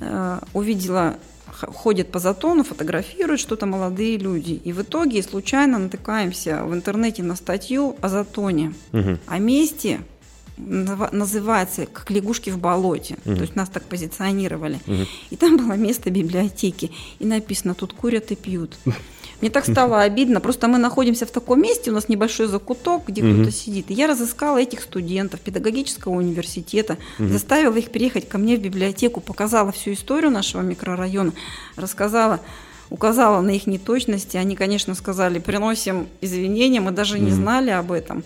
э, 0.00 0.38
увидела, 0.52 1.16
ходят 1.54 2.10
по 2.10 2.18
затону, 2.18 2.64
фотографируют 2.64 3.40
что-то 3.40 3.66
молодые 3.66 4.18
люди. 4.18 4.60
И 4.64 4.72
в 4.72 4.82
итоге 4.82 5.22
случайно 5.22 5.78
натыкаемся 5.78 6.64
в 6.64 6.74
интернете 6.74 7.22
на 7.22 7.36
статью 7.36 7.96
о 8.00 8.08
затоне. 8.08 8.74
Мгм. 8.92 9.18
О 9.26 9.38
месте 9.38 10.00
называется 10.56 11.86
как 11.86 12.10
лягушки 12.10 12.50
в 12.50 12.58
болоте. 12.58 13.16
То 13.24 13.32
есть 13.32 13.56
нас 13.56 13.68
так 13.68 13.84
позиционировали. 13.84 14.78
И 15.30 15.36
там 15.36 15.56
было 15.56 15.72
место 15.72 16.10
библиотеки. 16.10 16.90
И 17.18 17.26
написано, 17.26 17.74
тут 17.74 17.92
курят 17.92 18.30
и 18.30 18.36
пьют. 18.36 18.76
Мне 19.40 19.50
так 19.50 19.66
стало 19.66 20.00
обидно. 20.00 20.40
Просто 20.40 20.68
мы 20.68 20.78
находимся 20.78 21.26
в 21.26 21.30
таком 21.30 21.60
месте, 21.60 21.90
у 21.90 21.94
нас 21.94 22.08
небольшой 22.08 22.46
закуток, 22.46 23.02
где 23.08 23.22
кто-то 23.22 23.50
сидит. 23.50 23.90
И 23.90 23.94
я 23.94 24.06
разыскала 24.06 24.58
этих 24.58 24.82
студентов 24.82 25.40
педагогического 25.40 26.12
университета, 26.12 26.98
заставила 27.18 27.76
их 27.76 27.90
переехать 27.90 28.28
ко 28.28 28.38
мне 28.38 28.56
в 28.56 28.60
библиотеку, 28.60 29.20
показала 29.20 29.72
всю 29.72 29.92
историю 29.92 30.30
нашего 30.30 30.62
микрорайона, 30.62 31.32
рассказала 31.76 32.40
указала 32.90 33.40
на 33.40 33.50
их 33.50 33.66
неточности. 33.66 34.36
Они, 34.36 34.56
конечно, 34.56 34.94
сказали, 34.94 35.38
приносим 35.38 36.06
извинения, 36.20 36.80
мы 36.80 36.92
даже 36.92 37.18
не 37.18 37.30
знали 37.30 37.70
об 37.70 37.90
этом. 37.92 38.22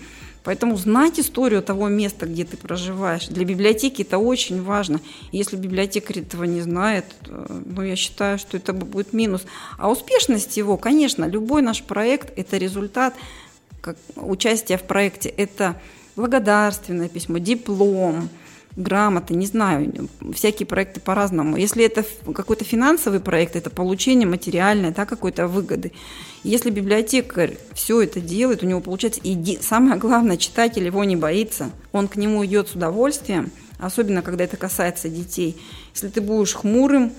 Поэтому 0.49 0.79
знать 0.79 1.21
историю 1.21 1.63
того 1.63 1.89
места, 1.89 2.25
где 2.25 2.43
ты 2.47 2.57
проживаешь, 2.57 3.27
для 3.27 3.45
библиотеки 3.45 4.01
это 4.01 4.17
очень 4.17 4.63
важно. 4.63 4.99
Если 5.31 5.57
библиотекарь 5.57 6.21
этого 6.21 6.45
не 6.45 6.63
знает, 6.63 7.05
э, 7.27 7.61
ну, 7.67 7.83
я 7.83 7.97
считаю, 7.97 8.39
что 8.39 8.57
это 8.57 8.73
будет 8.73 9.13
минус. 9.13 9.45
А 9.77 9.91
успешность 9.91 10.57
его, 10.57 10.79
конечно, 10.79 11.27
любой 11.27 11.61
наш 11.61 11.83
проект– 11.83 12.33
это 12.39 12.57
результат 12.57 13.13
как 13.83 13.99
участия 14.17 14.79
в 14.79 14.85
проекте. 14.85 15.29
Это 15.29 15.79
благодарственное 16.17 17.11
письмо, 17.11 17.37
диплом, 17.37 18.31
грамоты, 18.79 19.35
не 19.35 19.47
знаю, 19.47 20.09
всякие 20.33 20.67
проекты 20.67 21.01
по-разному. 21.01 21.57
Если 21.57 21.85
это 21.85 22.05
какой-то 22.33 22.65
финансовый 22.65 23.21
проект, 23.21 23.57
это 23.57 23.71
получение 23.71 24.27
материальной, 24.27 24.93
да, 24.93 25.05
какой-то 25.05 25.49
выгоды. 25.49 25.93
Если 26.45 26.71
библиотекарь 26.71 27.59
все 27.75 28.01
это 28.03 28.21
делает, 28.21 28.63
у 28.63 28.67
него 28.67 28.81
получается, 28.81 29.21
и 29.23 29.59
самое 29.61 29.99
главное, 29.99 30.37
читатель 30.37 30.87
его 30.87 31.05
не 31.05 31.17
боится, 31.17 31.71
он 31.93 32.09
к 32.09 32.17
нему 32.17 32.47
идет 32.47 32.69
с 32.69 32.75
удовольствием, 32.75 33.51
особенно 33.79 34.23
когда 34.23 34.45
это 34.45 34.57
касается 34.57 35.09
детей. 35.09 35.57
Если 35.95 36.09
ты 36.09 36.21
будешь 36.21 36.55
хмурым, 36.55 37.13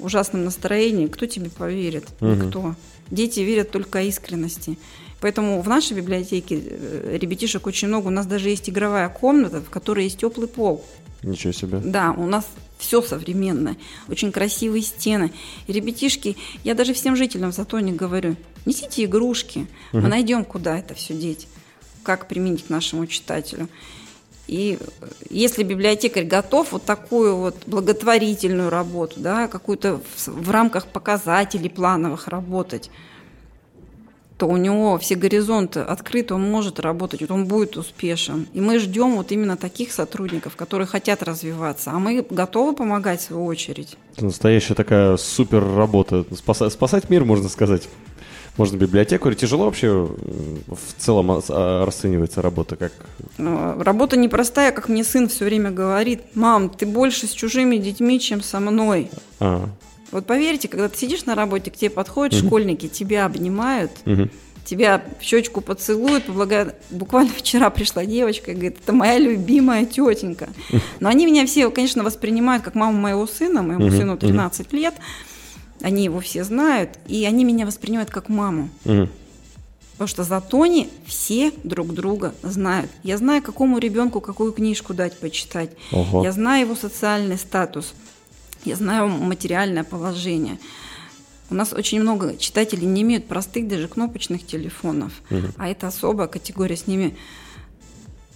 ужасном 0.00 0.44
настроении, 0.44 1.06
кто 1.06 1.26
тебе 1.26 1.50
поверит? 1.50 2.06
Угу. 2.20 2.30
Никто. 2.30 2.74
Дети 3.10 3.40
верят 3.40 3.70
только 3.70 4.02
искренности. 4.02 4.78
Поэтому 5.20 5.62
в 5.62 5.68
нашей 5.68 5.96
библиотеке 5.96 6.60
э, 6.62 7.16
ребятишек 7.18 7.66
очень 7.66 7.88
много. 7.88 8.08
У 8.08 8.10
нас 8.10 8.26
даже 8.26 8.50
есть 8.50 8.68
игровая 8.68 9.08
комната, 9.08 9.62
в 9.62 9.70
которой 9.70 10.04
есть 10.04 10.18
теплый 10.18 10.48
пол. 10.48 10.84
Ничего 11.24 11.52
себе. 11.52 11.78
Да, 11.78 12.12
у 12.12 12.26
нас 12.26 12.46
все 12.78 13.00
современное, 13.02 13.76
очень 14.08 14.30
красивые 14.30 14.82
стены. 14.82 15.32
И 15.66 15.72
ребятишки, 15.72 16.36
я 16.64 16.74
даже 16.74 16.92
всем 16.92 17.16
жителям 17.16 17.52
в 17.52 17.54
Затоне 17.54 17.92
говорю, 17.92 18.36
несите 18.66 19.04
игрушки, 19.04 19.66
угу. 19.92 20.02
мы 20.02 20.08
найдем, 20.08 20.44
куда 20.44 20.78
это 20.78 20.94
все 20.94 21.14
деть, 21.14 21.48
как 22.02 22.28
применить 22.28 22.66
к 22.66 22.70
нашему 22.70 23.06
читателю. 23.06 23.68
И 24.46 24.78
если 25.30 25.62
библиотекарь 25.62 26.24
готов 26.24 26.72
вот 26.72 26.84
такую 26.84 27.36
вот 27.36 27.56
благотворительную 27.66 28.68
работу, 28.68 29.20
да, 29.20 29.48
какую-то 29.48 30.02
в, 30.16 30.28
в 30.28 30.50
рамках 30.50 30.86
показателей 30.88 31.70
плановых 31.70 32.28
работать, 32.28 32.90
то 34.36 34.46
у 34.48 34.56
него 34.56 34.98
все 34.98 35.14
горизонты 35.14 35.80
открыты, 35.80 36.34
он 36.34 36.50
может 36.50 36.80
работать, 36.80 37.20
вот 37.20 37.30
он 37.30 37.46
будет 37.46 37.76
успешен. 37.76 38.48
И 38.52 38.60
мы 38.60 38.78
ждем 38.78 39.14
вот 39.16 39.30
именно 39.30 39.56
таких 39.56 39.92
сотрудников, 39.92 40.56
которые 40.56 40.86
хотят 40.86 41.22
развиваться, 41.22 41.92
а 41.92 41.98
мы 41.98 42.26
готовы 42.28 42.74
помогать 42.74 43.20
в 43.20 43.24
свою 43.24 43.44
очередь. 43.46 43.96
Это 44.16 44.24
настоящая 44.26 44.74
такая 44.74 45.16
супер 45.16 45.64
работа. 45.76 46.24
Спасать, 46.36 46.72
спасать 46.72 47.10
мир, 47.10 47.24
можно 47.24 47.48
сказать. 47.48 47.88
Можно 48.56 48.76
библиотеку. 48.76 49.32
Тяжело 49.34 49.64
вообще 49.64 49.90
в 49.92 50.94
целом 50.98 51.42
расценивается 51.48 52.40
работа 52.40 52.76
как? 52.76 52.92
Ну, 53.36 53.82
работа 53.82 54.16
непростая, 54.16 54.70
как 54.70 54.88
мне 54.88 55.02
сын 55.02 55.28
все 55.28 55.44
время 55.44 55.72
говорит. 55.72 56.22
Мам, 56.34 56.70
ты 56.70 56.86
больше 56.86 57.26
с 57.26 57.30
чужими 57.30 57.78
детьми, 57.78 58.20
чем 58.20 58.42
со 58.42 58.60
мной. 58.60 59.10
А. 59.40 59.68
Вот 60.10 60.26
поверьте, 60.26 60.68
когда 60.68 60.88
ты 60.88 60.96
сидишь 60.96 61.24
на 61.24 61.34
работе, 61.34 61.70
к 61.70 61.76
тебе 61.76 61.90
подходят 61.90 62.38
угу. 62.38 62.46
школьники, 62.46 62.88
тебя 62.88 63.26
обнимают, 63.26 63.90
угу. 64.06 64.28
тебя 64.64 65.02
в 65.18 65.22
щечку 65.22 65.60
поцелуют, 65.60 66.24
поблагодарят. 66.24 66.76
Буквально 66.90 67.32
вчера 67.36 67.70
пришла 67.70 68.04
девочка 68.04 68.52
и 68.52 68.54
говорит, 68.54 68.78
это 68.82 68.92
моя 68.92 69.18
любимая 69.18 69.84
тетенька. 69.86 70.48
Но 71.00 71.08
они 71.08 71.26
меня 71.26 71.46
все, 71.46 71.70
конечно, 71.70 72.02
воспринимают 72.04 72.62
как 72.62 72.74
маму 72.74 72.98
моего 72.98 73.26
сына, 73.26 73.62
моему 73.62 73.86
угу. 73.86 73.96
сыну 73.96 74.16
13 74.16 74.66
угу. 74.66 74.76
лет. 74.76 74.94
Они 75.80 76.04
его 76.04 76.20
все 76.20 76.44
знают, 76.44 76.90
и 77.08 77.24
они 77.24 77.44
меня 77.44 77.66
воспринимают 77.66 78.10
как 78.10 78.28
маму. 78.28 78.70
Угу. 78.84 79.08
Потому 79.94 80.08
что 80.08 80.24
за 80.24 80.40
Тони 80.40 80.88
все 81.06 81.52
друг 81.62 81.94
друга 81.94 82.34
знают. 82.42 82.90
Я 83.04 83.16
знаю, 83.16 83.42
какому 83.42 83.78
ребенку 83.78 84.20
какую 84.20 84.52
книжку 84.52 84.92
дать 84.92 85.16
почитать. 85.18 85.70
Ого. 85.92 86.24
Я 86.24 86.32
знаю 86.32 86.62
его 86.62 86.74
социальный 86.74 87.38
статус. 87.38 87.94
Я 88.64 88.76
знаю 88.76 89.08
материальное 89.08 89.84
положение. 89.84 90.58
У 91.50 91.54
нас 91.54 91.72
очень 91.72 92.00
много 92.00 92.36
читателей 92.36 92.86
не 92.86 93.02
имеют 93.02 93.26
простых 93.26 93.68
даже 93.68 93.86
кнопочных 93.88 94.46
телефонов, 94.46 95.12
угу. 95.30 95.48
а 95.56 95.68
это 95.68 95.86
особая 95.86 96.26
категория. 96.26 96.76
С 96.76 96.86
ними 96.86 97.16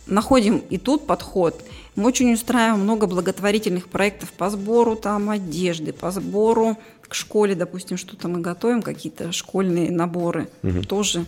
находим 0.07 0.59
и 0.59 0.79
тут 0.79 1.07
подход. 1.07 1.62
Мы 1.97 2.07
очень 2.07 2.33
устраиваем 2.33 2.81
много 2.81 3.07
благотворительных 3.07 3.88
проектов 3.88 4.33
по 4.33 4.51
сбору 4.51 4.95
там 4.95 5.31
одежды, 5.31 5.93
по 5.93 6.11
сбору 6.11 6.77
к 7.09 7.14
школе, 7.14 7.55
допустим, 7.55 7.97
что-то 7.97 8.29
мы 8.29 8.41
готовим, 8.41 8.83
какие-то 8.83 9.33
школьные 9.33 9.91
наборы. 9.91 10.49
Угу. 10.62 10.83
Тоже 10.83 11.25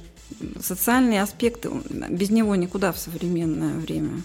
социальные 0.61 1.23
аспекты, 1.23 1.71
без 2.11 2.31
него 2.31 2.55
никуда 2.55 2.93
в 2.93 2.99
современное 2.99 3.75
время. 3.75 4.23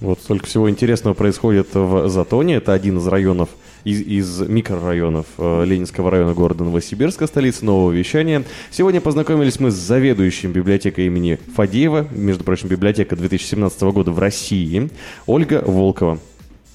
Вот 0.00 0.20
столько 0.20 0.46
всего 0.46 0.70
интересного 0.70 1.14
происходит 1.14 1.74
в 1.74 2.08
Затоне. 2.08 2.56
Это 2.56 2.72
один 2.72 2.98
из 2.98 3.06
районов, 3.08 3.48
из, 3.82 4.00
из 4.00 4.40
микрорайонов 4.48 5.26
э, 5.38 5.64
Ленинского 5.64 6.12
района 6.12 6.34
города 6.34 6.62
Новосибирска, 6.62 7.26
столицы 7.26 7.64
нового 7.64 7.90
вещания. 7.90 8.44
Сегодня 8.70 9.00
познакомились 9.00 9.58
мы 9.58 9.72
с 9.72 9.74
заведующим 9.74 10.52
библиотекой 10.52 11.06
имени 11.06 11.40
Фадеева, 11.56 12.06
между 12.12 12.44
прочим, 12.44 12.68
библиотека 12.68 13.16
2017 13.16 13.82
года 13.82 14.12
в 14.12 14.20
России, 14.20 14.88
Ольга 15.26 15.64
Волкова. 15.66 16.20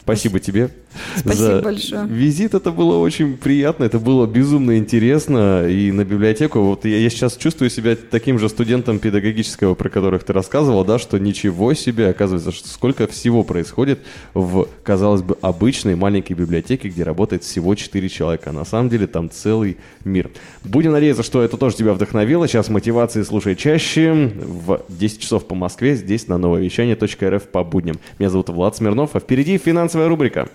Спасибо 0.03 0.39
тебе. 0.39 0.69
Спасибо 1.15 1.43
за 1.43 1.61
большое. 1.61 2.07
Визит 2.07 2.53
это 2.53 2.71
было 2.71 2.97
очень 2.97 3.37
приятно, 3.37 3.85
это 3.85 3.99
было 3.99 4.27
безумно 4.27 4.77
интересно. 4.77 5.65
И 5.67 5.91
на 5.93 6.03
библиотеку, 6.03 6.59
вот 6.59 6.83
я, 6.83 6.97
я 6.97 7.09
сейчас 7.09 7.37
чувствую 7.37 7.69
себя 7.69 7.95
таким 7.95 8.37
же 8.37 8.49
студентом 8.49 8.99
педагогического, 8.99 9.75
про 9.75 9.89
которых 9.89 10.25
ты 10.25 10.33
рассказывал, 10.33 10.83
да, 10.83 10.99
что 10.99 11.17
ничего 11.19 11.73
себе, 11.73 12.09
оказывается, 12.09 12.51
что 12.51 12.67
сколько 12.67 13.07
всего 13.07 13.43
происходит 13.43 13.99
в, 14.33 14.67
казалось 14.83 15.21
бы, 15.21 15.37
обычной 15.41 15.95
маленькой 15.95 16.33
библиотеке, 16.33 16.89
где 16.89 17.03
работает 17.03 17.43
всего 17.43 17.73
4 17.73 18.09
человека. 18.09 18.49
А 18.51 18.53
на 18.53 18.65
самом 18.65 18.89
деле 18.89 19.07
там 19.07 19.29
целый 19.29 19.77
мир. 20.05 20.29
Будем 20.63 20.91
надеяться, 20.91 21.23
что 21.23 21.41
это 21.41 21.57
тоже 21.57 21.75
тебя 21.75 21.93
вдохновило. 21.93 22.47
Сейчас 22.47 22.69
мотивации 22.69 23.23
слушай 23.23 23.55
чаще. 23.55 24.13
В 24.13 24.81
10 24.89 25.19
часов 25.19 25.47
по 25.47 25.55
Москве, 25.55 25.95
здесь 25.95 26.27
на 26.27 26.37
нововещание.рф 26.37 27.43
по 27.43 27.63
будням. 27.63 27.97
Меня 28.19 28.29
зовут 28.29 28.49
Влад 28.49 28.75
Смирнов, 28.75 29.11
а 29.15 29.19
впереди 29.19 29.57
финансовая 29.57 30.07
рубрика. 30.07 30.49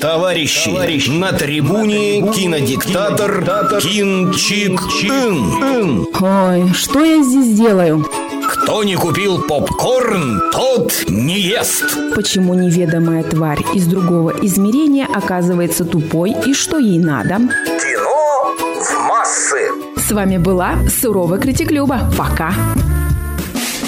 Товарищи, 0.00 0.70
Товарищи 0.70 1.10
на 1.10 1.32
трибуне 1.32 2.22
кинодиктатор 2.32 3.44
Кинчик 3.80 4.80
Ин. 5.02 6.06
Ой, 6.18 6.72
что 6.72 7.04
я 7.04 7.22
здесь 7.22 7.58
делаю? 7.58 8.08
Кто 8.48 8.82
не 8.82 8.96
купил 8.96 9.42
попкорн, 9.42 10.40
тот 10.52 11.04
не 11.06 11.38
ест. 11.38 11.84
Почему 12.14 12.54
неведомая 12.54 13.22
тварь 13.24 13.60
из 13.74 13.86
другого 13.86 14.34
измерения 14.42 15.06
оказывается 15.06 15.84
тупой 15.84 16.34
и 16.46 16.54
что 16.54 16.78
ей 16.78 16.98
надо? 16.98 17.36
Кино 17.36 18.56
в 18.56 19.08
массы. 19.08 19.70
С 19.96 20.10
вами 20.12 20.38
была 20.38 20.76
суровая 20.88 21.38
критик 21.38 21.70
Люба. 21.70 22.10
Пока. 22.16 22.54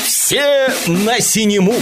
Все 0.05 0.69
на 0.87 1.21
синему. 1.21 1.75